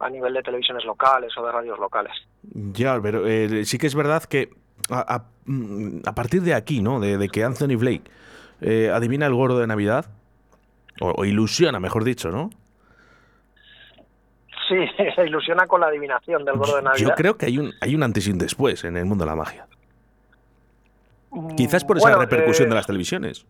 a 0.00 0.08
nivel 0.08 0.32
de 0.32 0.42
televisiones 0.42 0.84
locales 0.84 1.32
o 1.36 1.44
de 1.44 1.52
radios 1.52 1.78
locales. 1.78 2.12
Ya, 2.42 2.98
pero 3.00 3.26
eh, 3.26 3.64
sí 3.64 3.78
que 3.78 3.86
es 3.86 3.94
verdad 3.94 4.24
que 4.24 4.48
a, 4.88 5.24
mm, 5.44 6.00
partir 6.14 6.42
de 6.42 6.54
aquí, 6.54 6.80
¿no? 6.80 7.00
De, 7.00 7.28
que 7.28 7.44
Anthony 7.44 7.76
Blake 7.76 8.10
eh, 8.60 8.90
adivina 8.92 9.26
el 9.26 9.34
gordo 9.34 9.58
de 9.58 9.66
Navidad, 9.66 10.06
o, 11.00 11.24
ilusiona, 11.24 11.80
mejor 11.80 12.04
dicho, 12.04 12.30
¿no? 12.30 12.50
Sí, 14.68 14.76
se 15.16 15.26
ilusiona 15.26 15.66
con 15.66 15.80
la 15.80 15.88
adivinación 15.88 16.44
del 16.44 16.56
gordo 16.56 16.76
de 16.76 16.82
Navidad. 16.82 17.08
Yo 17.08 17.14
creo 17.14 17.36
que 17.36 17.46
hay 17.46 17.58
un, 17.58 17.72
hay 17.80 17.94
un 17.94 18.02
antes 18.02 18.26
y 18.26 18.30
un 18.30 18.38
después 18.38 18.84
en 18.84 18.96
el 18.96 19.04
mundo 19.04 19.24
de 19.24 19.30
la 19.30 19.36
magia. 19.36 19.66
Quizás 21.56 21.84
por 21.84 21.96
esa 21.96 22.16
repercusión 22.16 22.68
de 22.68 22.74
eh, 22.74 22.76
las 22.76 22.86
televisiones. 22.86 23.46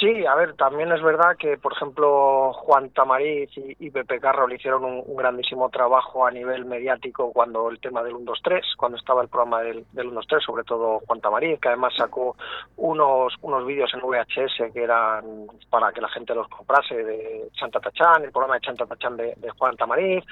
Sí, 0.00 0.24
a 0.26 0.36
ver, 0.36 0.54
también 0.54 0.92
es 0.92 1.02
verdad 1.02 1.36
que, 1.36 1.58
por 1.58 1.72
ejemplo, 1.72 2.52
Juan 2.52 2.90
Tamariz 2.90 3.50
y, 3.56 3.90
Pepe 3.90 4.20
Carroll 4.20 4.52
hicieron 4.52 4.84
un, 4.84 5.16
grandísimo 5.16 5.70
trabajo 5.70 6.24
a 6.24 6.30
nivel 6.30 6.66
mediático 6.66 7.32
cuando 7.32 7.68
el 7.68 7.80
tema 7.80 8.04
del 8.04 8.14
1-2-3, 8.14 8.76
cuando 8.76 8.96
estaba 8.96 9.22
el 9.22 9.28
programa 9.28 9.60
del, 9.62 9.84
del 9.92 10.12
1-2-3, 10.12 10.40
sobre 10.46 10.62
todo 10.62 11.00
Juan 11.04 11.20
Tamariz, 11.20 11.58
que 11.58 11.68
además 11.68 11.94
sacó 11.96 12.36
unos, 12.76 13.34
unos 13.42 13.66
vídeos 13.66 13.92
en 13.92 14.00
VHS 14.00 14.72
que 14.72 14.84
eran 14.84 15.48
para 15.68 15.90
que 15.90 16.00
la 16.00 16.08
gente 16.10 16.32
los 16.32 16.46
comprase 16.46 16.94
de 16.94 17.48
Chanta 17.54 17.80
Tachán, 17.80 18.22
el 18.22 18.30
programa 18.30 18.54
de 18.54 18.60
Chanta 18.60 18.86
Tachán 18.86 19.16
de, 19.16 19.34
Juan 19.58 19.76
Tamariz. 19.76 20.22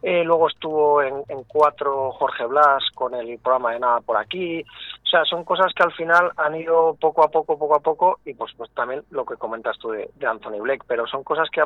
Eh, 0.00 0.22
luego 0.22 0.48
estuvo 0.48 1.02
en, 1.02 1.24
en 1.28 1.42
cuatro 1.42 2.12
Jorge 2.12 2.46
Blas 2.46 2.84
con 2.94 3.14
el 3.14 3.36
programa 3.40 3.72
de 3.72 3.80
Nada 3.80 4.00
por 4.00 4.16
aquí. 4.16 4.64
O 5.08 5.10
sea, 5.10 5.24
son 5.24 5.42
cosas 5.42 5.72
que 5.74 5.82
al 5.82 5.92
final 5.92 6.32
han 6.36 6.54
ido 6.54 6.94
poco 7.00 7.24
a 7.24 7.30
poco, 7.30 7.58
poco 7.58 7.74
a 7.74 7.80
poco, 7.80 8.20
y 8.26 8.34
pues, 8.34 8.52
pues 8.58 8.70
también 8.74 9.02
lo 9.08 9.24
que 9.24 9.36
comentas 9.36 9.78
tú 9.78 9.88
de, 9.88 10.10
Anthony 10.22 10.60
Blake, 10.60 10.84
pero 10.86 11.06
son 11.06 11.24
cosas 11.24 11.48
que, 11.50 11.62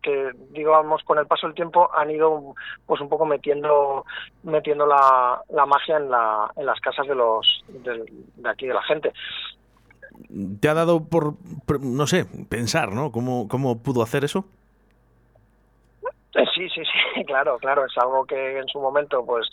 que, 0.00 0.30
digamos, 0.52 1.02
con 1.02 1.18
el 1.18 1.26
paso 1.26 1.48
del 1.48 1.56
tiempo 1.56 1.90
han 1.92 2.08
ido 2.12 2.54
pues 2.86 3.00
un 3.00 3.08
poco 3.08 3.26
metiendo 3.26 4.04
metiendo 4.44 4.86
la, 4.86 5.42
la 5.48 5.66
magia 5.66 5.96
en, 5.96 6.08
la, 6.08 6.52
en 6.54 6.66
las 6.66 6.78
casas 6.78 7.08
de 7.08 7.16
los 7.16 7.64
de, 7.66 8.04
aquí 8.48 8.68
de 8.68 8.74
la 8.74 8.82
gente. 8.82 9.12
¿Te 10.60 10.68
ha 10.68 10.74
dado 10.74 11.04
por, 11.04 11.34
no 11.80 12.06
sé, 12.06 12.26
pensar, 12.48 12.92
¿no? 12.92 13.10
¿Cómo, 13.10 13.48
cómo 13.48 13.82
pudo 13.82 14.02
hacer 14.02 14.22
eso? 14.22 14.44
Eh, 16.38 16.44
sí, 16.54 16.68
sí, 16.68 16.82
sí, 16.84 17.24
claro, 17.26 17.58
claro, 17.58 17.84
es 17.84 17.98
algo 17.98 18.24
que 18.24 18.58
en 18.58 18.68
su 18.68 18.80
momento 18.80 19.24
pues 19.26 19.48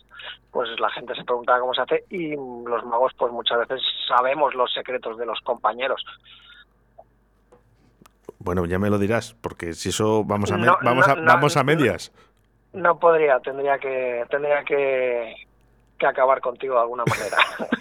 pues 0.51 0.69
la 0.79 0.89
gente 0.91 1.15
se 1.15 1.23
preguntaba 1.23 1.59
cómo 1.59 1.73
se 1.73 1.81
hace 1.81 2.03
y 2.11 2.35
los 2.35 2.85
magos 2.85 3.11
pues 3.17 3.31
muchas 3.31 3.59
veces 3.59 3.81
sabemos 4.07 4.53
los 4.53 4.71
secretos 4.71 5.17
de 5.17 5.25
los 5.25 5.39
compañeros. 5.41 6.05
Bueno, 8.37 8.65
ya 8.65 8.77
me 8.77 8.91
lo 8.91 8.99
dirás, 8.99 9.33
porque 9.41 9.73
si 9.73 9.89
eso 9.89 10.23
vamos 10.23 10.51
a 10.51 10.57
vamos 10.57 11.07
a, 11.07 11.15
vamos 11.15 11.57
a 11.57 11.63
medias. 11.63 12.11
No 12.73 12.99
podría, 12.99 13.39
tendría 13.39 13.79
que 13.79 14.23
tendría 14.29 14.63
que, 14.63 15.33
que 15.97 16.05
acabar 16.05 16.39
contigo 16.39 16.75
de 16.75 16.81
alguna 16.81 17.03
manera. 17.07 17.37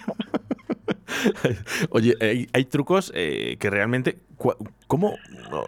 Oye, 1.89 2.49
hay, 2.53 2.65
trucos 2.65 3.11
eh, 3.15 3.57
que 3.59 3.69
realmente. 3.69 4.19
¿Cómo 4.87 5.15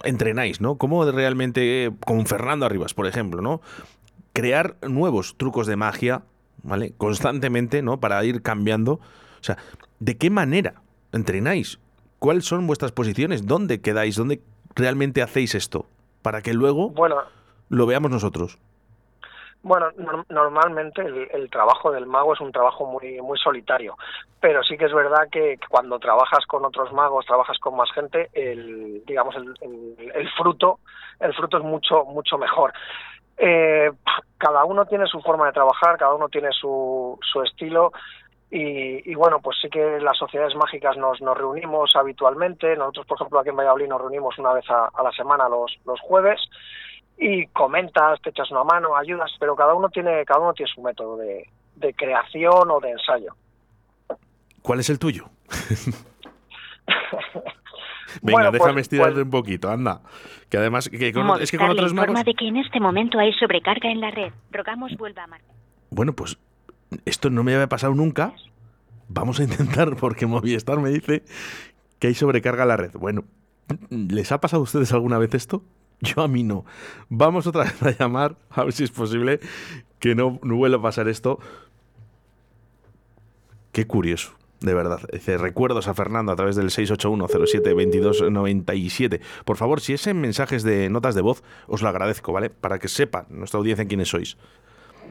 entrenáis, 0.03 0.61
no? 0.61 0.77
¿Cómo 0.77 1.09
realmente, 1.09 1.91
con 2.05 2.25
Fernando 2.25 2.65
Arribas, 2.65 2.93
por 2.93 3.07
ejemplo, 3.07 3.41
¿no? 3.41 3.61
Crear 4.33 4.75
nuevos 4.87 5.35
trucos 5.37 5.67
de 5.67 5.75
magia, 5.75 6.23
¿vale? 6.63 6.93
Constantemente, 6.97 7.81
¿no? 7.81 7.99
Para 7.99 8.23
ir 8.25 8.41
cambiando. 8.41 8.93
O 8.93 9.43
sea, 9.43 9.57
¿de 9.99 10.17
qué 10.17 10.29
manera 10.29 10.81
entrenáis? 11.11 11.79
¿Cuáles 12.19 12.45
son 12.45 12.67
vuestras 12.67 12.91
posiciones? 12.91 13.45
¿Dónde 13.45 13.81
quedáis? 13.81 14.15
¿Dónde 14.15 14.41
realmente 14.75 15.21
hacéis 15.21 15.55
esto? 15.55 15.87
Para 16.21 16.41
que 16.41 16.53
luego 16.53 16.89
bueno, 16.89 17.17
lo 17.69 17.85
veamos 17.85 18.11
nosotros. 18.11 18.57
Bueno, 19.67 19.89
normalmente 20.29 21.01
el, 21.01 21.49
trabajo 21.49 21.91
del 21.91 22.05
mago 22.05 22.33
es 22.33 22.39
un 22.39 22.53
trabajo 22.53 22.85
muy 22.85 23.21
muy 23.21 23.37
solitario, 23.37 23.97
pero 24.39 24.63
sí 24.63 24.77
que 24.77 24.85
es 24.85 24.93
verdad 24.93 25.27
que 25.29 25.59
cuando 25.67 25.99
trabajas 25.99 26.45
con 26.45 26.63
otros 26.63 26.93
magos, 26.93 27.25
trabajas 27.25 27.59
con 27.59 27.75
más 27.75 27.91
gente, 27.91 28.29
el 28.31 29.03
digamos 29.05 29.35
el, 29.35 30.29
fruto 30.37 30.79
el 31.19 31.33
fruto 31.33 31.57
es 31.57 31.63
mucho 31.65 32.05
mucho 32.05 32.37
mejor. 32.37 32.71
Eh, 33.37 33.91
cada 34.37 34.63
uno 34.63 34.85
tiene 34.85 35.05
su 35.05 35.19
forma 35.19 35.47
de 35.47 35.51
trabajar, 35.51 35.97
cada 35.97 36.13
uno 36.13 36.29
tiene 36.29 36.53
su, 36.53 37.19
su 37.21 37.41
estilo. 37.41 37.91
Y, 38.49 39.13
bueno, 39.15 39.41
pues 39.41 39.57
sí 39.61 39.69
que 39.69 39.99
las 39.99 40.17
sociedades 40.17 40.55
mágicas 40.55 40.95
nos, 40.95 41.19
nos 41.19 41.37
reunimos 41.37 41.93
habitualmente. 41.97 42.77
Nosotros, 42.77 43.05
por 43.05 43.17
ejemplo, 43.17 43.39
aquí 43.39 43.49
en 43.49 43.57
Valladolid 43.57 43.89
nos 43.89 43.99
reunimos 43.99 44.39
una 44.39 44.53
vez 44.53 44.63
a, 44.69 44.87
a 44.93 45.03
la 45.03 45.11
semana 45.11 45.49
los, 45.49 45.77
los 45.83 45.99
jueves 45.99 46.39
y 47.17 47.47
comentas, 47.47 48.21
te 48.21 48.29
echas 48.29 48.51
una 48.51 48.63
mano, 48.63 48.95
ayudas, 48.95 49.31
pero 49.39 49.55
cada 49.55 49.73
uno 49.73 49.89
tiene, 49.89 50.23
cada 50.25 50.39
uno 50.39 50.53
tiene 50.53 50.71
su 50.73 50.81
método 50.81 51.17
de, 51.17 51.49
de 51.75 51.93
creación 51.93 52.69
o 52.69 52.79
de 52.79 52.91
ensayo. 52.91 53.33
¿Cuál 54.61 54.79
es 54.79 54.89
el 54.89 54.99
tuyo? 54.99 55.29
Venga, 58.21 58.51
déjame 58.51 58.73
pues, 58.73 58.83
estirarte 58.83 59.13
pues 59.13 59.25
un 59.25 59.31
poquito, 59.31 59.69
anda. 59.69 60.01
Que 60.49 60.57
además, 60.57 60.89
que 60.89 60.95
es 60.97 61.51
que 61.51 61.57
con 61.57 61.69
otros 61.69 61.93
magos... 61.93 62.23
de 62.23 62.33
que 62.33 62.47
en 62.47 62.57
este 62.57 62.79
momento 62.79 63.19
hay 63.19 63.33
sobrecarga 63.33 63.91
en 63.91 64.01
la 64.01 64.11
red. 64.11 64.31
Rogamos 64.51 64.95
vuelva 64.97 65.23
a 65.23 65.27
marcar. 65.27 65.55
Bueno, 65.89 66.13
pues 66.13 66.37
esto 67.05 67.29
no 67.29 67.43
me 67.43 67.53
había 67.53 67.67
pasado 67.67 67.93
nunca. 67.93 68.33
Vamos 69.07 69.39
a 69.39 69.43
intentar, 69.43 69.95
porque 69.99 70.25
Movistar 70.25 70.79
me 70.79 70.89
dice 70.89 71.23
que 71.99 72.07
hay 72.07 72.13
sobrecarga 72.13 72.63
en 72.63 72.69
la 72.69 72.77
red. 72.77 72.91
Bueno, 72.93 73.23
¿les 73.89 74.31
ha 74.31 74.39
pasado 74.39 74.61
a 74.61 74.63
ustedes 74.63 74.93
alguna 74.93 75.17
vez 75.17 75.33
esto? 75.33 75.63
Yo 76.01 76.21
a 76.21 76.27
mí 76.27 76.43
no. 76.43 76.65
Vamos 77.09 77.47
otra 77.47 77.63
vez 77.63 77.81
a 77.83 77.91
llamar, 77.91 78.35
a 78.49 78.63
ver 78.63 78.73
si 78.73 78.83
es 78.83 78.91
posible 78.91 79.39
que 79.99 80.15
no, 80.15 80.39
vuelva 80.41 80.77
a 80.77 80.81
pasar 80.81 81.07
esto. 81.07 81.39
Qué 83.71 83.87
curioso, 83.87 84.33
de 84.59 84.73
verdad. 84.73 84.99
Dice, 85.11 85.37
recuerdos 85.37 85.87
a 85.87 85.93
Fernando 85.93 86.31
a 86.31 86.35
través 86.35 86.55
del 86.55 86.69
681-07-2297. 86.69 89.21
Por 89.45 89.57
favor, 89.57 89.81
si 89.81 89.93
es 89.93 90.07
en 90.07 90.19
mensajes 90.21 90.63
de 90.63 90.89
notas 90.89 91.13
de 91.15 91.21
voz, 91.21 91.43
os 91.67 91.81
lo 91.81 91.89
agradezco, 91.89 92.31
¿vale? 92.33 92.49
Para 92.49 92.79
que 92.79 92.87
sepa 92.87 93.25
nuestra 93.29 93.59
audiencia 93.59 93.87
quiénes 93.87 94.09
sois 94.09 94.37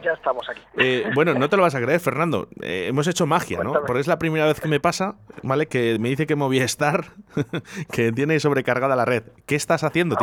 ya 0.03 0.13
estamos 0.13 0.49
aquí. 0.49 0.61
Eh, 0.79 1.11
bueno, 1.15 1.35
no 1.35 1.49
te 1.49 1.57
lo 1.57 1.63
vas 1.63 1.75
a 1.75 1.81
creer, 1.81 2.01
Fernando. 2.01 2.49
Eh, 2.63 2.87
hemos 2.89 3.07
hecho 3.07 3.27
magia, 3.27 3.63
¿no? 3.63 3.73
Porque 3.73 4.01
es 4.01 4.07
la 4.07 4.19
primera 4.19 4.47
vez 4.47 4.61
que 4.61 4.69
me 4.69 4.81
pasa, 4.81 5.17
¿vale? 5.43 5.67
Que 5.67 5.99
me 5.99 6.09
dice 6.09 6.27
que 6.27 6.37
Movistar, 6.37 7.07
que 7.93 8.13
tiene 8.13 8.39
sobrecargada 8.41 8.97
la 8.97 9.05
red. 9.05 9.25
¿Qué 9.47 9.55
estás 9.55 9.85
haciendo? 9.85 10.17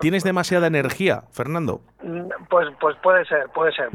¿Tienes, 0.00 0.24
demasiada 0.24 0.66
energía, 0.66 1.24
Fernando? 1.32 1.80
Pues, 2.48 2.68
pues 2.80 2.96
puede 3.02 3.24
ser, 3.24 3.48
puede 3.50 3.72
ser. 3.72 3.88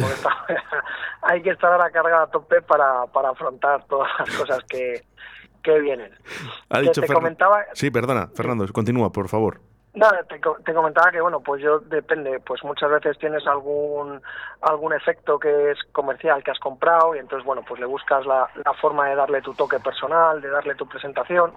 hay 1.21 1.41
que 1.41 1.51
estar 1.51 1.79
a 1.79 1.89
carga 1.91 2.23
a 2.23 2.27
tope 2.27 2.61
para, 2.61 3.05
para 3.07 3.29
afrontar 3.29 3.85
todas 3.85 4.09
las 4.19 4.29
cosas 4.35 4.59
que, 4.67 5.03
que 5.61 5.79
vienen. 5.79 6.11
Ha 6.69 6.79
dicho 6.79 7.01
comentaba... 7.11 7.63
Sí, 7.73 7.91
perdona, 7.91 8.29
Fernando, 8.35 8.65
continúa, 8.71 9.11
por 9.11 9.29
favor. 9.29 9.61
No, 9.95 10.09
te, 10.27 10.39
te, 10.39 10.73
comentaba 10.73 11.11
que 11.11 11.21
bueno, 11.21 11.41
pues 11.41 11.61
yo 11.61 11.77
depende, 11.77 12.39
pues 12.39 12.63
muchas 12.63 12.89
veces 12.89 13.15
tienes 13.19 13.45
algún 13.45 14.19
algún 14.61 14.91
efecto 14.91 15.37
que 15.37 15.69
es 15.69 15.77
comercial 15.91 16.43
que 16.43 16.49
has 16.49 16.57
comprado 16.57 17.15
y 17.15 17.19
entonces 17.19 17.45
bueno, 17.45 17.63
pues 17.67 17.79
le 17.79 17.85
buscas 17.85 18.25
la, 18.25 18.49
la 18.65 18.73
forma 18.73 19.07
de 19.09 19.15
darle 19.15 19.43
tu 19.43 19.53
toque 19.53 19.79
personal, 19.79 20.41
de 20.41 20.49
darle 20.49 20.73
tu 20.73 20.87
presentación 20.87 21.53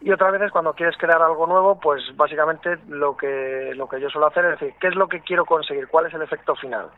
y 0.00 0.10
otras 0.10 0.32
veces 0.32 0.50
cuando 0.50 0.72
quieres 0.72 0.96
crear 0.96 1.20
algo 1.20 1.46
nuevo, 1.46 1.78
pues 1.78 2.02
básicamente 2.16 2.78
lo 2.88 3.18
que 3.18 3.72
lo 3.76 3.86
que 3.86 4.00
yo 4.00 4.08
suelo 4.08 4.28
hacer 4.28 4.46
es 4.46 4.60
decir, 4.60 4.74
¿qué 4.80 4.88
es 4.88 4.94
lo 4.94 5.06
que 5.06 5.20
quiero 5.20 5.44
conseguir? 5.44 5.88
¿Cuál 5.88 6.06
es 6.06 6.14
el 6.14 6.22
efecto 6.22 6.56
final? 6.56 6.88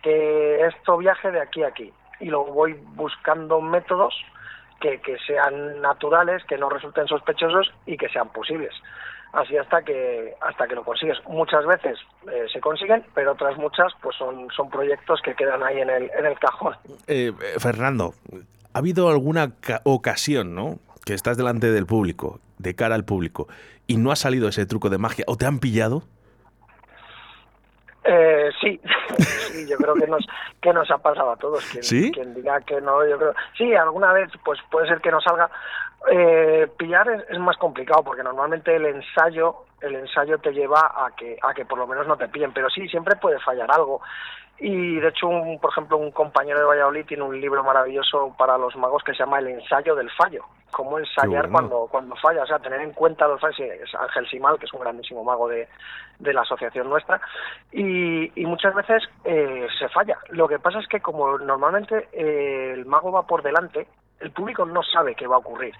Que 0.00 0.64
esto 0.64 0.96
viaje 0.96 1.32
de 1.32 1.40
aquí 1.40 1.64
a 1.64 1.68
aquí 1.68 1.92
y 2.20 2.26
luego 2.26 2.52
voy 2.52 2.74
buscando 2.94 3.60
métodos 3.60 4.14
que, 4.78 5.00
que 5.00 5.18
sean 5.26 5.80
naturales, 5.80 6.44
que 6.44 6.56
no 6.56 6.68
resulten 6.68 7.08
sospechosos 7.08 7.72
y 7.84 7.96
que 7.96 8.08
sean 8.10 8.28
posibles 8.28 8.72
así 9.32 9.56
hasta 9.56 9.82
que 9.82 10.34
hasta 10.40 10.66
que 10.66 10.74
lo 10.74 10.84
consigues. 10.84 11.18
Muchas 11.28 11.64
veces 11.66 11.98
eh, 12.30 12.46
se 12.52 12.60
consiguen, 12.60 13.04
pero 13.14 13.32
otras 13.32 13.56
muchas 13.56 13.92
pues 14.02 14.16
son, 14.16 14.48
son 14.54 14.70
proyectos 14.70 15.20
que 15.22 15.34
quedan 15.34 15.62
ahí 15.62 15.80
en 15.80 15.90
el, 15.90 16.10
en 16.18 16.26
el 16.26 16.38
cajón. 16.38 16.74
Eh, 17.06 17.32
Fernando, 17.58 18.14
¿ha 18.72 18.78
habido 18.78 19.08
alguna 19.08 19.52
ocasión, 19.84 20.54
¿no? 20.54 20.78
que 21.04 21.14
estás 21.14 21.36
delante 21.36 21.70
del 21.70 21.86
público, 21.86 22.40
de 22.58 22.74
cara 22.74 22.94
al 22.94 23.04
público, 23.04 23.48
y 23.86 23.96
no 23.96 24.12
ha 24.12 24.16
salido 24.16 24.48
ese 24.48 24.66
truco 24.66 24.90
de 24.90 24.98
magia, 24.98 25.24
o 25.26 25.36
te 25.36 25.46
han 25.46 25.58
pillado? 25.58 26.04
Eh, 28.04 28.50
sí. 28.60 28.80
yo 29.68 29.76
creo 29.76 29.94
que 29.94 30.06
nos 30.06 30.26
que 30.60 30.72
nos 30.72 30.90
ha 30.90 30.98
pasado 30.98 31.32
a 31.32 31.36
todos. 31.36 31.64
Quien, 31.66 31.82
¿Sí? 31.82 32.12
quien 32.12 32.34
diga 32.34 32.60
que 32.60 32.80
no, 32.80 33.06
yo 33.06 33.18
creo. 33.18 33.34
Sí, 33.56 33.74
alguna 33.74 34.12
vez 34.12 34.30
pues 34.44 34.58
puede 34.70 34.88
ser 34.88 35.00
que 35.00 35.10
no 35.10 35.20
salga, 35.20 35.50
eh, 36.08 36.66
pillar 36.78 37.26
es, 37.28 37.38
más 37.38 37.56
complicado 37.58 38.02
porque 38.02 38.22
normalmente 38.22 38.74
el 38.74 38.86
ensayo 38.86 39.64
el 39.82 39.96
ensayo 39.96 40.38
te 40.38 40.52
lleva 40.52 40.80
a 40.80 41.10
que 41.14 41.38
a 41.42 41.52
que 41.52 41.66
por 41.66 41.78
lo 41.78 41.86
menos 41.86 42.06
no 42.06 42.16
te 42.16 42.28
pillen 42.28 42.52
pero 42.52 42.70
sí 42.70 42.88
siempre 42.88 43.16
puede 43.16 43.38
fallar 43.40 43.70
algo 43.70 44.00
y 44.60 44.96
de 45.00 45.08
hecho 45.08 45.26
un, 45.26 45.58
por 45.58 45.70
ejemplo 45.70 45.96
un 45.96 46.10
compañero 46.10 46.58
de 46.58 46.66
Valladolid 46.66 47.06
tiene 47.06 47.22
un 47.22 47.40
libro 47.40 47.64
maravilloso 47.64 48.34
para 48.38 48.58
los 48.58 48.76
magos 48.76 49.02
que 49.02 49.12
se 49.12 49.20
llama 49.20 49.38
el 49.38 49.48
ensayo 49.48 49.94
del 49.94 50.10
fallo. 50.10 50.44
Cómo 50.70 50.98
ensayar 50.98 51.50
cuando 51.50 51.88
cuando 51.90 52.14
falla. 52.16 52.42
O 52.42 52.46
sea 52.46 52.58
tener 52.58 52.80
en 52.82 52.92
cuenta 52.92 53.26
los 53.26 53.40
fallos. 53.40 53.58
Es 53.58 53.94
Ángel 53.94 54.28
Simal 54.28 54.58
que 54.58 54.66
es 54.66 54.72
un 54.72 54.80
grandísimo 54.80 55.24
mago 55.24 55.48
de, 55.48 55.66
de 56.18 56.32
la 56.32 56.42
asociación 56.42 56.90
nuestra. 56.90 57.20
Y, 57.72 58.30
y 58.40 58.46
muchas 58.46 58.74
veces 58.74 59.02
eh, 59.24 59.66
se 59.78 59.88
falla. 59.88 60.18
Lo 60.28 60.46
que 60.46 60.58
pasa 60.58 60.78
es 60.78 60.86
que 60.88 61.00
como 61.00 61.38
normalmente 61.38 62.08
eh, 62.12 62.74
el 62.74 62.84
mago 62.84 63.10
va 63.10 63.26
por 63.26 63.42
delante 63.42 63.86
el 64.20 64.30
público 64.32 64.66
no 64.66 64.82
sabe 64.82 65.14
qué 65.14 65.26
va 65.26 65.36
a 65.36 65.38
ocurrir 65.38 65.74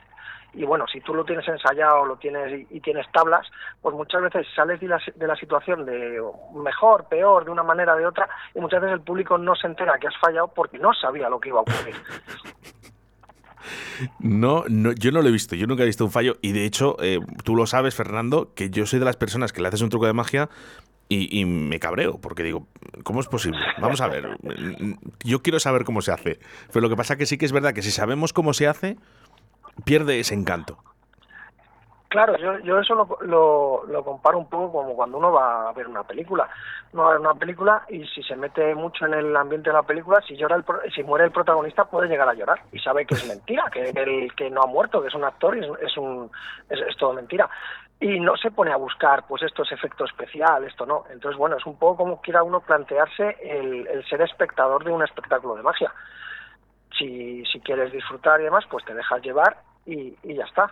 y 0.54 0.64
bueno, 0.64 0.86
si 0.92 1.00
tú 1.00 1.14
lo 1.14 1.24
tienes 1.24 1.46
ensayado 1.46 2.04
lo 2.04 2.16
tienes 2.16 2.66
y, 2.70 2.80
tienes 2.80 3.10
tablas, 3.12 3.46
pues 3.80 3.94
muchas 3.94 4.22
veces 4.22 4.46
sales 4.54 4.80
de 4.80 4.88
la, 4.88 5.00
de 5.14 5.26
la 5.26 5.36
situación 5.36 5.84
de 5.84 6.20
mejor, 6.54 7.06
peor, 7.08 7.44
de 7.44 7.50
una 7.50 7.62
manera, 7.62 7.94
de 7.94 8.06
otra, 8.06 8.28
y 8.54 8.60
muchas 8.60 8.80
veces 8.80 8.94
el 8.94 9.02
público 9.02 9.38
no 9.38 9.54
se 9.54 9.66
entera 9.66 9.98
que 9.98 10.08
has 10.08 10.16
fallado 10.18 10.48
porque 10.48 10.78
no 10.78 10.92
sabía 10.94 11.28
lo 11.28 11.40
que 11.40 11.50
iba 11.50 11.58
a 11.58 11.62
ocurrir. 11.62 11.94
No, 14.18 14.64
no, 14.68 14.92
yo 14.92 15.12
no 15.12 15.22
lo 15.22 15.28
he 15.28 15.32
visto, 15.32 15.54
yo 15.54 15.66
nunca 15.66 15.82
he 15.82 15.86
visto 15.86 16.04
un 16.04 16.10
fallo 16.10 16.36
y 16.40 16.52
de 16.52 16.64
hecho, 16.64 16.96
eh, 17.00 17.20
tú 17.44 17.54
lo 17.54 17.66
sabes, 17.66 17.94
Fernando, 17.94 18.54
que 18.54 18.70
yo 18.70 18.86
soy 18.86 18.98
de 18.98 19.04
las 19.04 19.16
personas 19.16 19.52
que 19.52 19.60
le 19.60 19.68
haces 19.68 19.82
un 19.82 19.90
truco 19.90 20.06
de 20.06 20.12
magia 20.12 20.48
y, 21.12 21.44
me 21.44 21.80
cabreo, 21.80 22.20
porque 22.20 22.44
digo, 22.44 22.68
¿cómo 23.02 23.20
es 23.20 23.26
posible? 23.26 23.58
Vamos 23.80 24.00
a 24.00 24.06
ver, 24.06 24.38
yo 25.24 25.42
quiero 25.42 25.58
saber 25.58 25.82
cómo 25.82 26.02
se 26.02 26.12
hace, 26.12 26.38
pero 26.68 26.82
lo 26.82 26.88
que 26.88 26.94
pasa 26.94 27.16
que 27.16 27.26
sí 27.26 27.36
que 27.36 27.46
es 27.46 27.52
verdad 27.52 27.74
que 27.74 27.82
si 27.82 27.90
sabemos 27.90 28.32
cómo 28.32 28.54
se 28.54 28.68
hace, 28.68 28.96
pierde 29.80 30.20
ese 30.20 30.34
encanto. 30.34 30.78
Claro, 32.10 32.36
yo, 32.38 32.58
yo 32.64 32.80
eso 32.80 32.96
lo, 32.96 33.84
lo, 33.86 34.04
comparo 34.04 34.36
un 34.36 34.50
poco 34.50 34.72
como 34.72 34.96
cuando 34.96 35.16
uno 35.16 35.30
va 35.30 35.68
a 35.68 35.72
ver 35.72 35.86
una 35.86 36.02
película. 36.02 36.50
Uno 36.92 37.04
va 37.04 37.10
a 37.10 37.12
ver 37.12 37.20
una 37.20 37.34
película 37.34 37.84
y 37.88 38.04
si 38.08 38.20
se 38.24 38.34
mete 38.34 38.74
mucho 38.74 39.06
en 39.06 39.14
el 39.14 39.36
ambiente 39.36 39.70
de 39.70 39.74
la 39.74 39.84
película, 39.84 40.20
si 40.26 40.36
llora 40.36 40.56
el, 40.56 40.64
si 40.92 41.04
muere 41.04 41.26
el 41.26 41.30
protagonista 41.30 41.84
puede 41.84 42.08
llegar 42.08 42.28
a 42.28 42.34
llorar 42.34 42.62
y 42.72 42.80
sabe 42.80 43.06
que 43.06 43.14
es 43.14 43.28
mentira, 43.28 43.70
que 43.72 43.90
el 43.90 44.34
que 44.34 44.50
no 44.50 44.60
ha 44.60 44.66
muerto, 44.66 45.00
que 45.00 45.06
es 45.06 45.14
un 45.14 45.22
actor 45.22 45.56
y 45.56 45.60
es, 45.60 45.96
un 45.96 46.28
es, 46.68 46.96
todo 46.96 47.12
mentira. 47.12 47.48
Y 48.00 48.18
no 48.18 48.36
se 48.36 48.50
pone 48.50 48.72
a 48.72 48.76
buscar 48.76 49.24
pues 49.28 49.44
estos 49.44 49.70
efectos 49.70 50.10
especiales, 50.10 50.70
esto 50.70 50.86
no. 50.86 51.04
Entonces, 51.12 51.38
bueno, 51.38 51.58
es 51.58 51.66
un 51.66 51.78
poco 51.78 51.98
como 51.98 52.20
quiera 52.20 52.42
uno 52.42 52.58
plantearse 52.58 53.36
el, 53.40 53.86
el 53.86 54.04
ser 54.08 54.20
espectador 54.22 54.82
de 54.82 54.90
un 54.90 55.04
espectáculo 55.04 55.54
de 55.54 55.62
magia. 55.62 55.94
Si, 56.98 57.44
si 57.46 57.60
quieres 57.60 57.92
disfrutar 57.92 58.40
y 58.40 58.44
demás, 58.44 58.64
pues 58.68 58.84
te 58.84 58.94
dejas 58.94 59.22
llevar 59.22 59.69
y, 59.86 60.14
y 60.22 60.34
ya 60.34 60.44
está. 60.44 60.70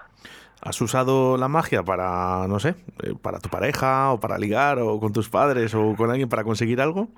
¿Has 0.60 0.80
usado 0.80 1.36
la 1.36 1.48
magia 1.48 1.82
para, 1.84 2.46
no 2.48 2.58
sé, 2.58 2.74
eh, 3.02 3.14
para 3.20 3.38
tu 3.38 3.48
pareja 3.48 4.12
o 4.12 4.20
para 4.20 4.38
ligar 4.38 4.78
o 4.80 4.98
con 4.98 5.12
tus 5.12 5.28
padres 5.28 5.74
o 5.74 5.94
con 5.96 6.10
alguien 6.10 6.28
para 6.28 6.42
conseguir 6.44 6.80
algo? 6.80 7.08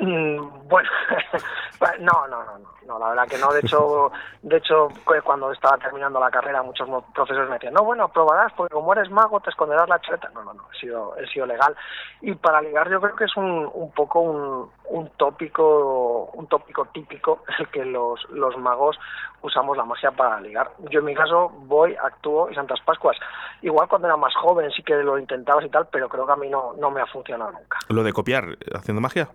Mm, 0.00 0.68
bueno, 0.68 0.88
no, 2.00 2.26
no, 2.28 2.44
no, 2.44 2.58
no, 2.86 2.98
la 2.98 3.08
verdad 3.08 3.28
que 3.28 3.38
no. 3.38 3.52
De 3.52 3.60
hecho, 3.60 4.12
de 4.42 4.56
hecho, 4.56 4.88
cuando 5.24 5.50
estaba 5.50 5.76
terminando 5.78 6.20
la 6.20 6.30
carrera, 6.30 6.62
muchos 6.62 6.88
profesores 7.14 7.48
me 7.48 7.54
decían, 7.54 7.74
no, 7.74 7.82
bueno, 7.82 8.08
probarás, 8.08 8.52
porque 8.52 8.74
como 8.74 8.92
eres 8.92 9.10
mago, 9.10 9.40
te 9.40 9.50
esconderás 9.50 9.88
la 9.88 10.00
chaleta. 10.00 10.30
No, 10.34 10.44
no, 10.44 10.54
no, 10.54 10.68
he 10.72 10.78
sido, 10.78 11.16
he 11.16 11.26
sido 11.26 11.46
legal. 11.46 11.74
Y 12.20 12.34
para 12.34 12.62
ligar, 12.62 12.88
yo 12.90 13.00
creo 13.00 13.16
que 13.16 13.24
es 13.24 13.36
un, 13.36 13.68
un 13.74 13.90
poco 13.90 14.20
un, 14.20 14.70
un 14.90 15.08
tópico, 15.16 16.30
un 16.34 16.46
tópico 16.46 16.86
típico 16.86 17.42
el 17.58 17.68
que 17.68 17.84
los, 17.84 18.28
los 18.30 18.56
magos 18.56 18.98
usamos 19.42 19.76
la 19.76 19.84
magia 19.84 20.12
para 20.12 20.40
ligar. 20.40 20.70
Yo 20.90 21.00
en 21.00 21.06
mi 21.06 21.14
caso 21.14 21.48
voy, 21.66 21.96
actúo 21.96 22.50
y 22.50 22.54
Santas 22.54 22.80
Pascuas. 22.84 23.16
Igual 23.62 23.88
cuando 23.88 24.06
era 24.06 24.16
más 24.16 24.34
joven 24.36 24.70
sí 24.70 24.82
que 24.82 24.94
lo 24.94 25.18
intentabas 25.18 25.64
y 25.64 25.70
tal, 25.70 25.88
pero 25.90 26.08
creo 26.08 26.24
que 26.24 26.32
a 26.32 26.36
mí 26.36 26.48
no, 26.48 26.74
no 26.78 26.90
me 26.90 27.00
ha 27.00 27.06
funcionado 27.06 27.50
nunca. 27.50 27.78
¿Lo 27.88 28.04
de 28.04 28.12
copiar 28.12 28.56
haciendo 28.74 29.00
magia? 29.00 29.28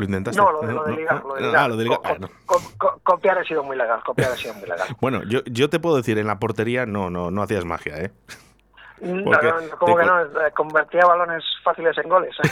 ¿Lo 0.00 0.06
intentaste? 0.06 0.40
No, 0.40 0.50
lo 0.50 0.62
de, 0.62 0.72
lo 0.72 0.84
de 0.84 0.96
ligar. 0.96 1.22
Lo 1.22 1.34
de 1.34 1.42
ligar. 1.42 1.56
Ah, 1.58 1.68
lo 1.68 1.76
de 1.76 1.84
ligar. 1.84 2.00
copiar 3.04 3.36
ha 3.36 3.44
sido 3.44 3.62
muy 3.62 3.76
legal. 3.76 4.02
Copiar 4.02 4.32
ha 4.32 4.36
sido 4.36 4.54
muy 4.54 4.66
legal. 4.66 4.88
bueno, 4.98 5.22
yo, 5.24 5.40
yo 5.44 5.68
te 5.68 5.78
puedo 5.78 5.96
decir, 5.96 6.16
en 6.16 6.26
la 6.26 6.38
portería 6.38 6.86
no, 6.86 7.10
no, 7.10 7.30
no 7.30 7.42
hacías 7.42 7.66
magia, 7.66 7.98
¿eh? 7.98 8.10
No, 9.02 9.30
no, 9.30 9.38
como 9.78 9.98
que 9.98 10.06
no, 10.06 10.22
eh, 10.22 10.52
convertía 10.56 11.04
balones 11.04 11.44
fáciles 11.62 11.98
en 11.98 12.08
goles. 12.08 12.34
¿eh? 12.42 12.48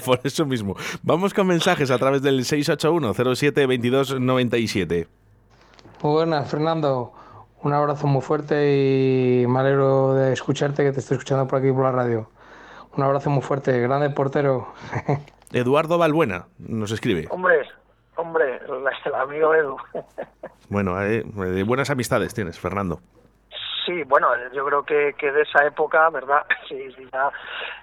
Por 0.06 0.20
eso 0.24 0.46
mismo. 0.46 0.74
Vamos 1.02 1.34
con 1.34 1.48
mensajes 1.48 1.90
a 1.90 1.98
través 1.98 2.22
del 2.22 2.40
681-07-2297. 2.40 5.06
Muy 6.02 6.12
buenas, 6.12 6.50
Fernando. 6.50 7.12
Un 7.62 7.74
abrazo 7.74 8.06
muy 8.06 8.22
fuerte 8.22 9.42
y 9.42 9.46
me 9.46 9.60
alegro 9.60 10.14
de 10.14 10.32
escucharte, 10.32 10.82
que 10.82 10.92
te 10.92 11.00
estoy 11.00 11.18
escuchando 11.18 11.46
por 11.46 11.58
aquí 11.58 11.70
por 11.72 11.84
la 11.84 11.92
radio. 11.92 12.30
Un 12.96 13.04
abrazo 13.04 13.28
muy 13.28 13.42
fuerte, 13.42 13.78
grande 13.80 14.08
portero. 14.08 14.68
Eduardo 15.52 15.98
Balbuena 15.98 16.46
nos 16.58 16.90
escribe. 16.92 17.26
Hombre, 17.30 17.62
hombre, 18.16 18.60
el 19.04 19.14
amigo 19.14 19.54
Edu. 19.54 19.76
bueno, 20.68 21.00
eh, 21.02 21.22
de 21.24 21.62
buenas 21.62 21.90
amistades 21.90 22.34
tienes, 22.34 22.58
Fernando. 22.58 23.00
Sí, 23.86 24.02
bueno, 24.02 24.28
yo 24.52 24.66
creo 24.66 24.82
que, 24.82 25.14
que 25.16 25.30
de 25.30 25.42
esa 25.42 25.64
época, 25.64 26.10
¿verdad? 26.10 26.42
Sí, 26.68 26.90
sí, 26.96 27.06
ya. 27.12 27.30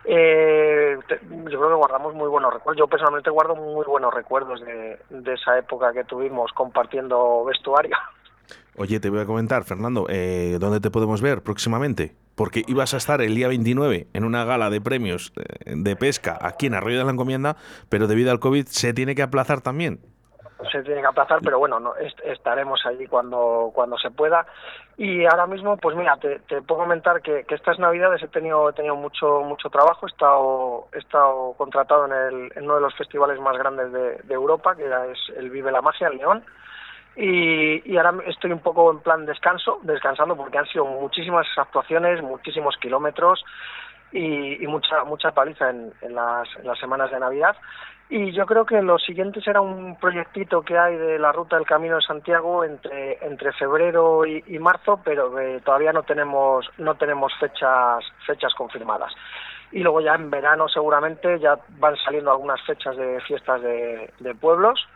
Eh, 0.04 0.98
yo 1.10 1.60
creo 1.60 1.70
que 1.70 1.76
guardamos 1.76 2.14
muy 2.14 2.28
buenos 2.28 2.54
recuerdos. 2.54 2.78
Yo 2.78 2.88
personalmente 2.88 3.30
guardo 3.30 3.56
muy 3.56 3.86
buenos 3.86 4.14
recuerdos 4.14 4.60
de, 4.60 5.00
de 5.10 5.34
esa 5.34 5.58
época 5.58 5.94
que 5.94 6.04
tuvimos 6.04 6.52
compartiendo 6.52 7.46
vestuario. 7.46 7.96
Oye, 8.76 9.00
te 9.00 9.10
voy 9.10 9.22
a 9.22 9.26
comentar, 9.26 9.64
Fernando, 9.64 10.08
eh, 10.10 10.58
¿dónde 10.60 10.82
te 10.82 10.92
podemos 10.92 11.22
ver 11.22 11.44
próximamente? 11.44 12.16
Porque 12.36 12.64
ibas 12.68 12.94
a 12.94 12.98
estar 12.98 13.22
el 13.22 13.36
día 13.36 13.48
29 13.48 14.08
en 14.14 14.24
una 14.24 14.44
gala 14.44 14.70
de 14.70 14.82
premios 14.82 15.34
eh, 15.36 15.74
de 15.76 15.96
pesca 15.96 16.38
aquí 16.42 16.66
en 16.66 16.74
Arroyo 16.74 16.98
de 16.98 17.06
la 17.06 17.12
Encomienda, 17.12 17.58
pero 17.90 18.08
debido 18.08 18.32
al 18.32 18.40
COVID 18.40 18.66
se 18.68 18.94
tiene 18.94 19.16
que 19.16 19.22
aplazar 19.22 19.62
también 19.62 20.00
se 20.72 20.84
tiene 20.84 21.02
que 21.02 21.08
aplazar, 21.08 21.40
pero 21.44 21.60
bueno, 21.60 21.80
no, 21.80 21.94
estaremos 21.96 22.86
allí 22.86 23.08
cuando, 23.08 23.72
cuando 23.74 23.98
se 23.98 24.12
pueda. 24.12 24.46
Y 24.98 25.26
ahora 25.26 25.48
mismo, 25.48 25.78
pues 25.78 25.96
mira, 25.96 26.18
te, 26.18 26.40
puedo 26.62 26.82
comentar 26.82 27.22
que, 27.22 27.46
estas 27.50 27.80
navidades 27.80 28.22
he 28.22 28.28
tenido, 28.28 28.70
he 28.70 28.74
tenido 28.74 28.96
mucho, 28.96 29.42
mucho 29.42 29.70
trabajo, 29.70 30.06
he 30.06 30.10
estado, 30.10 30.88
he 30.94 31.00
estado 31.00 31.54
contratado 31.58 32.06
en, 32.06 32.12
el, 32.14 32.52
en 32.56 32.64
uno 32.66 32.76
de 32.76 32.82
los 32.82 32.96
festivales 32.96 33.40
más 33.40 33.58
grandes 33.58 33.92
de, 33.92 34.34
Europa, 34.34 34.76
que 34.76 34.86
es 34.86 35.38
el 35.38 35.50
Vive 35.50 35.72
la 35.72 35.82
Magia, 35.82 36.08
el 36.08 36.18
León. 36.18 36.44
Y, 37.16 37.92
y, 37.92 37.98
ahora 37.98 38.16
estoy 38.26 38.52
un 38.52 38.60
poco 38.60 38.92
en 38.92 39.00
plan 39.00 39.26
descanso, 39.26 39.80
descansando 39.84 40.36
porque 40.36 40.58
han 40.58 40.66
sido 40.66 40.86
muchísimas 40.86 41.46
actuaciones, 41.58 42.24
muchísimos 42.24 42.76
kilómetros 42.78 43.44
y, 44.12 44.66
mucha 44.68 45.04
mucha 45.04 45.32
paliza 45.32 45.70
en, 45.70 45.92
las, 46.10 46.48
semanas 46.80 47.12
de 47.12 47.20
Navidad 47.20 47.56
y 48.10 48.32
yo 48.32 48.46
creo 48.46 48.66
que 48.66 48.82
lo 48.82 49.00
siguiente 49.00 49.42
será 49.42 49.62
un 49.62 49.98
proyectito 49.98 50.62
que 50.62 50.78
hay 50.78 50.98
de 50.98 51.18
la 51.18 51.32
ruta 51.32 51.56
del 51.56 51.66
Camino 51.66 51.96
de 51.96 52.02
Santiago 52.02 52.64
entre 52.64 53.18
entre 53.26 53.54
febrero 53.54 54.26
y, 54.26 54.60
marzo, 54.60 55.00
pero 55.04 55.36
que 55.36 55.62
todavía 55.64 55.94
no 55.94 56.04
tenemos 56.04 56.70
no 56.78 56.96
tenemos 56.96 57.34
fechas 57.40 58.04
fechas 58.26 58.54
confirmadas. 58.56 59.14
Y 59.72 59.80
luego 59.80 60.02
ya 60.02 60.14
en 60.14 60.30
verano 60.30 60.68
seguramente 60.68 61.40
ya 61.40 61.58
van 61.80 61.96
saliendo 61.98 62.32
algunas 62.32 62.62
fechas 62.62 62.96
de 62.96 63.20
fiestas 63.22 63.62
de 63.62 64.36
pueblos 64.40 64.88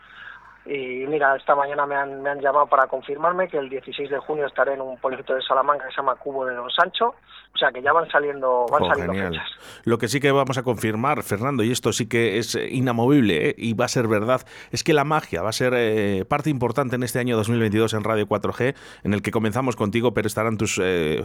y 0.66 1.06
mira, 1.06 1.34
esta 1.36 1.54
mañana 1.54 1.86
me 1.86 1.94
han, 1.94 2.22
me 2.22 2.30
han 2.30 2.40
llamado 2.40 2.66
para 2.66 2.86
confirmarme 2.86 3.48
que 3.48 3.56
el 3.56 3.70
16 3.70 4.10
de 4.10 4.18
junio 4.18 4.46
estaré 4.46 4.74
en 4.74 4.82
un 4.82 4.98
pueblito 4.98 5.34
de 5.34 5.40
Salamanca 5.42 5.86
que 5.86 5.92
se 5.92 5.96
llama 5.96 6.16
Cubo 6.16 6.44
de 6.44 6.54
Don 6.54 6.70
Sancho. 6.70 7.14
O 7.54 7.58
sea 7.58 7.72
que 7.72 7.82
ya 7.82 7.92
van 7.92 8.08
saliendo, 8.10 8.66
van 8.70 8.82
oh, 8.82 8.88
saliendo 8.88 9.14
fechas. 9.14 9.48
Lo 9.84 9.98
que 9.98 10.08
sí 10.08 10.20
que 10.20 10.30
vamos 10.30 10.58
a 10.58 10.62
confirmar, 10.62 11.22
Fernando, 11.22 11.64
y 11.64 11.72
esto 11.72 11.92
sí 11.92 12.06
que 12.08 12.38
es 12.38 12.54
eh, 12.54 12.68
inamovible 12.70 13.48
¿eh? 13.48 13.54
y 13.56 13.72
va 13.72 13.86
a 13.86 13.88
ser 13.88 14.06
verdad, 14.06 14.42
es 14.70 14.84
que 14.84 14.92
la 14.92 15.04
magia 15.04 15.42
va 15.42 15.48
a 15.48 15.52
ser 15.52 15.72
eh, 15.74 16.24
parte 16.28 16.50
importante 16.50 16.96
en 16.96 17.02
este 17.02 17.18
año 17.18 17.36
2022 17.36 17.94
en 17.94 18.04
Radio 18.04 18.28
4G, 18.28 18.76
en 19.04 19.14
el 19.14 19.22
que 19.22 19.30
comenzamos 19.30 19.74
contigo, 19.74 20.12
pero 20.12 20.26
estarán 20.26 20.58
tus, 20.58 20.80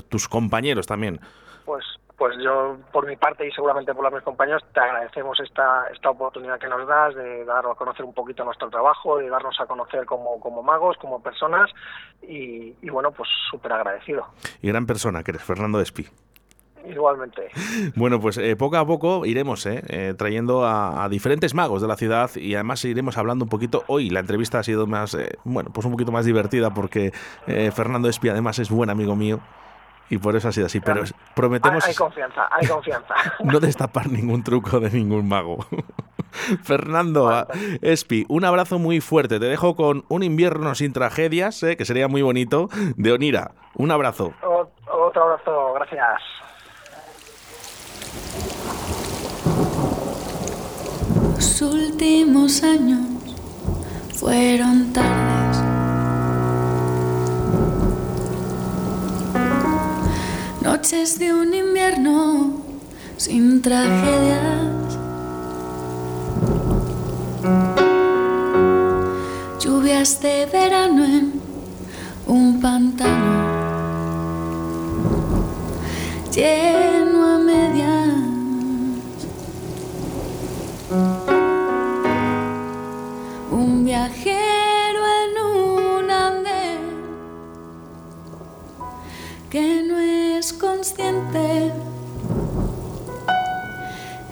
tus 0.10 0.30
compañeros 0.30 0.88
también. 0.88 1.20
Pues 1.66 1.84
pues 2.24 2.38
yo 2.42 2.78
por 2.94 3.06
mi 3.06 3.18
parte 3.18 3.46
y 3.46 3.52
seguramente 3.52 3.94
por 3.94 4.06
los 4.06 4.14
mis 4.14 4.24
compañeros 4.24 4.64
te 4.74 4.80
agradecemos 4.80 5.38
esta, 5.42 5.88
esta 5.92 6.10
oportunidad 6.10 6.58
que 6.58 6.70
nos 6.70 6.88
das 6.88 7.14
de 7.16 7.44
dar 7.44 7.66
a 7.66 7.76
conocer 7.76 8.06
un 8.06 8.14
poquito 8.14 8.46
nuestro 8.46 8.70
trabajo, 8.70 9.18
de 9.18 9.28
darnos 9.28 9.60
a 9.60 9.66
conocer 9.66 10.06
como, 10.06 10.40
como 10.40 10.64
magos, 10.64 10.96
como 11.02 11.22
personas 11.22 11.70
y, 12.22 12.72
bueno, 12.90 13.12
pues 13.12 13.28
súper 13.52 13.74
agradecido. 13.74 14.26
Y 14.62 14.70
gran 14.70 14.86
persona 14.86 15.22
que 15.22 15.32
eres, 15.32 15.44
Fernando 15.44 15.82
Espi. 15.82 16.08
Igualmente. 16.90 17.50
Bueno, 17.98 18.22
pues 18.22 18.38
eh, 18.38 18.56
poco 18.56 18.78
a 18.78 18.86
poco 18.86 19.26
iremos 19.26 19.66
eh, 19.66 19.84
eh, 19.90 20.14
trayendo 20.18 20.66
a, 20.66 21.06
diferentes 21.10 21.54
magos 21.54 21.82
de 21.82 21.90
la 21.90 21.98
ciudad 21.98 22.32
y 22.38 22.56
además 22.56 22.86
iremos 22.86 23.18
hablando 23.18 23.44
un 23.44 23.50
poquito. 23.50 23.84
Hoy 23.88 24.10
la 24.10 24.22
entrevista 24.22 24.60
ha 24.60 24.64
sido 24.64 24.88
más, 24.88 25.18
bueno, 25.44 25.72
pues 25.74 25.86
un 25.86 25.92
poquito 25.92 26.14
más 26.14 26.24
divertida 26.24 26.74
porque 26.74 27.12
Fernando 27.76 28.08
Espi 28.08 28.30
además 28.30 28.60
es 28.60 28.70
buen 28.70 28.90
amigo 28.90 29.18
mío 29.18 29.42
y 30.10 30.18
por 30.18 30.36
eso 30.36 30.48
ha 30.48 30.52
sido 30.52 30.68
así. 30.68 30.80
Pero 30.80 31.04
prometemos. 31.36 31.86
Hay, 31.86 31.96
confianza, 31.96 32.48
hay 32.52 32.68
confianza. 32.68 33.16
no 33.44 33.60
destapar 33.60 34.10
ningún 34.10 34.44
truco 34.44 34.80
de 34.80 34.90
ningún 34.90 35.28
mago. 35.28 35.66
Fernando, 36.64 37.48
Espi, 37.82 38.26
un 38.28 38.46
abrazo 38.46 38.80
muy 38.80 39.02
fuerte. 39.02 39.40
Te 39.40 39.46
dejo 39.46 39.76
con 39.76 40.06
un 40.10 40.24
invierno 40.24 40.74
sin 40.76 40.92
tragedias, 40.92 41.62
eh, 41.64 41.78
que 41.78 41.86
sería 41.86 42.08
muy 42.08 42.22
bonito, 42.22 42.70
de 42.96 43.12
Onira. 43.12 43.52
Un 43.76 43.92
abrazo. 43.92 44.34
otro 44.92 45.24
abrazo, 45.24 45.74
gracias. 45.74 46.22
Los 51.36 51.62
últimos 51.62 52.64
años 52.64 53.00
fueron 54.20 54.92
tardes 54.94 55.13
Noches 60.84 61.18
de 61.18 61.34
un 61.34 61.54
invierno 61.54 62.62
sin 63.16 63.62
tragedias. 63.62 64.98
Lluvias 69.62 70.20
de 70.22 70.46
verano 70.48 71.06
en 71.06 71.42
un 72.28 72.60
pantano 72.60 73.64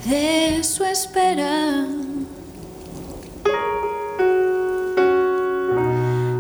de 0.06 0.64
su 0.64 0.84
espera. 0.84 1.86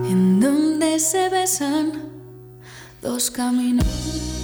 En 0.09 0.39
donde 0.39 0.99
se 0.99 1.29
besan 1.29 1.91
dos 3.01 3.29
caminos. 3.31 4.40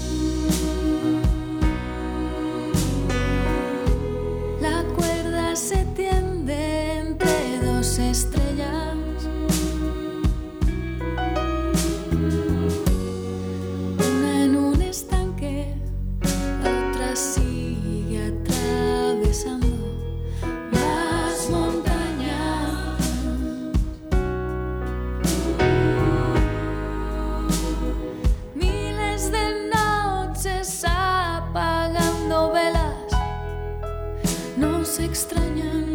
Nos 34.87 34.99
extrañan. 34.99 35.85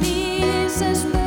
Ni 0.00 0.40
se 0.68 1.23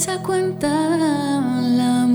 Nadie 0.00 0.06
le 0.06 0.14
echa 0.14 0.22
cuenta 0.22 0.68
la. 1.60 2.09